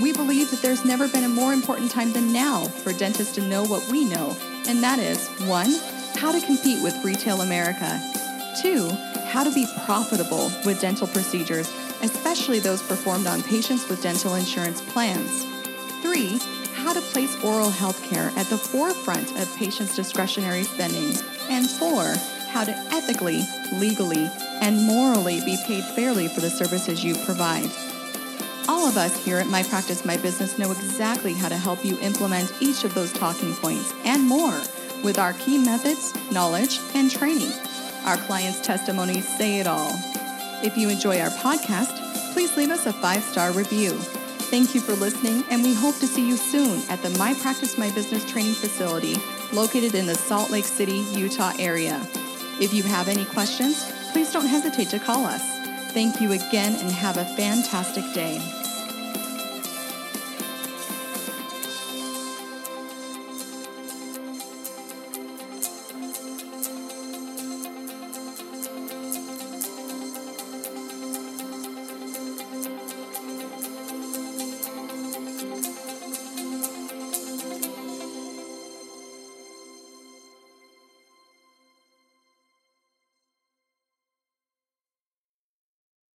We 0.03 0.11
believe 0.11 0.51
that 0.51 0.59
there's 0.61 0.83
never 0.83 1.07
been 1.07 1.23
a 1.23 1.29
more 1.29 1.53
important 1.53 1.91
time 1.91 2.11
than 2.11 2.33
now 2.33 2.65
for 2.65 2.91
dentists 2.91 3.35
to 3.35 3.41
know 3.41 3.63
what 3.63 3.89
we 3.89 4.03
know, 4.03 4.35
and 4.67 4.83
that 4.83 4.99
is 4.99 5.29
1. 5.47 5.65
How 6.15 6.33
to 6.33 6.45
compete 6.45 6.83
with 6.83 7.05
retail 7.05 7.39
America, 7.39 8.01
2. 8.61 8.89
How 9.29 9.45
to 9.45 9.53
be 9.53 9.65
profitable 9.85 10.51
with 10.65 10.81
dental 10.81 11.07
procedures, 11.07 11.71
especially 12.01 12.59
those 12.59 12.83
performed 12.83 13.27
on 13.27 13.43
patients 13.43 13.87
with 13.87 14.03
dental 14.03 14.35
insurance 14.35 14.81
plans, 14.91 15.45
3. 16.09 16.39
How 16.73 16.91
to 16.91 17.01
place 17.01 17.37
oral 17.43 17.69
health 17.69 18.01
care 18.09 18.31
at 18.35 18.47
the 18.47 18.57
forefront 18.57 19.29
of 19.39 19.55
patients' 19.57 19.95
discretionary 19.95 20.63
spending, 20.63 21.13
and 21.51 21.69
4. 21.69 22.15
How 22.49 22.63
to 22.63 22.71
ethically, 22.91 23.43
legally, 23.73 24.27
and 24.59 24.81
morally 24.81 25.39
be 25.41 25.55
paid 25.67 25.83
fairly 25.83 26.27
for 26.27 26.41
the 26.41 26.49
services 26.49 27.03
you 27.03 27.13
provide. 27.25 27.69
All 28.67 28.87
of 28.87 28.97
us 28.97 29.23
here 29.23 29.37
at 29.37 29.45
My 29.45 29.61
Practice 29.61 30.03
My 30.03 30.17
Business 30.17 30.57
know 30.57 30.71
exactly 30.71 31.33
how 31.33 31.47
to 31.47 31.57
help 31.57 31.85
you 31.85 31.99
implement 31.99 32.51
each 32.59 32.83
of 32.83 32.95
those 32.95 33.13
talking 33.13 33.53
points 33.53 33.93
and 34.03 34.23
more 34.23 34.59
with 35.03 35.19
our 35.19 35.33
key 35.33 35.59
methods, 35.59 36.15
knowledge, 36.31 36.79
and 36.95 37.11
training. 37.11 37.53
Our 38.05 38.17
clients' 38.17 38.61
testimonies 38.61 39.27
say 39.37 39.59
it 39.59 39.67
all. 39.67 39.91
If 40.63 40.75
you 40.75 40.89
enjoy 40.89 41.19
our 41.19 41.29
podcast, 41.29 42.33
please 42.33 42.57
leave 42.57 42.71
us 42.71 42.87
a 42.87 42.93
five 42.93 43.21
star 43.21 43.51
review. 43.51 43.99
Thank 44.49 44.73
you 44.73 44.81
for 44.81 44.93
listening, 44.95 45.43
and 45.51 45.61
we 45.61 45.75
hope 45.75 45.99
to 45.99 46.07
see 46.07 46.27
you 46.27 46.35
soon 46.35 46.81
at 46.89 47.03
the 47.03 47.11
My 47.19 47.35
Practice 47.35 47.77
My 47.77 47.91
Business 47.91 48.25
training 48.25 48.55
facility 48.55 49.15
located 49.53 49.93
in 49.93 50.07
the 50.07 50.15
Salt 50.15 50.49
Lake 50.49 50.65
City, 50.65 51.05
Utah 51.13 51.53
area. 51.59 52.01
If 52.59 52.73
you 52.73 52.81
have 52.81 53.07
any 53.07 53.25
questions, 53.25 53.91
please 54.11 54.33
don't 54.33 54.47
hesitate 54.47 54.89
to 54.89 54.97
call 54.97 55.23
us. 55.27 55.43
Thank 55.93 56.19
you 56.19 56.31
again 56.31 56.73
and 56.79 56.91
have 56.91 57.17
a 57.17 57.25
fantastic 57.25 58.03
day. 58.15 58.58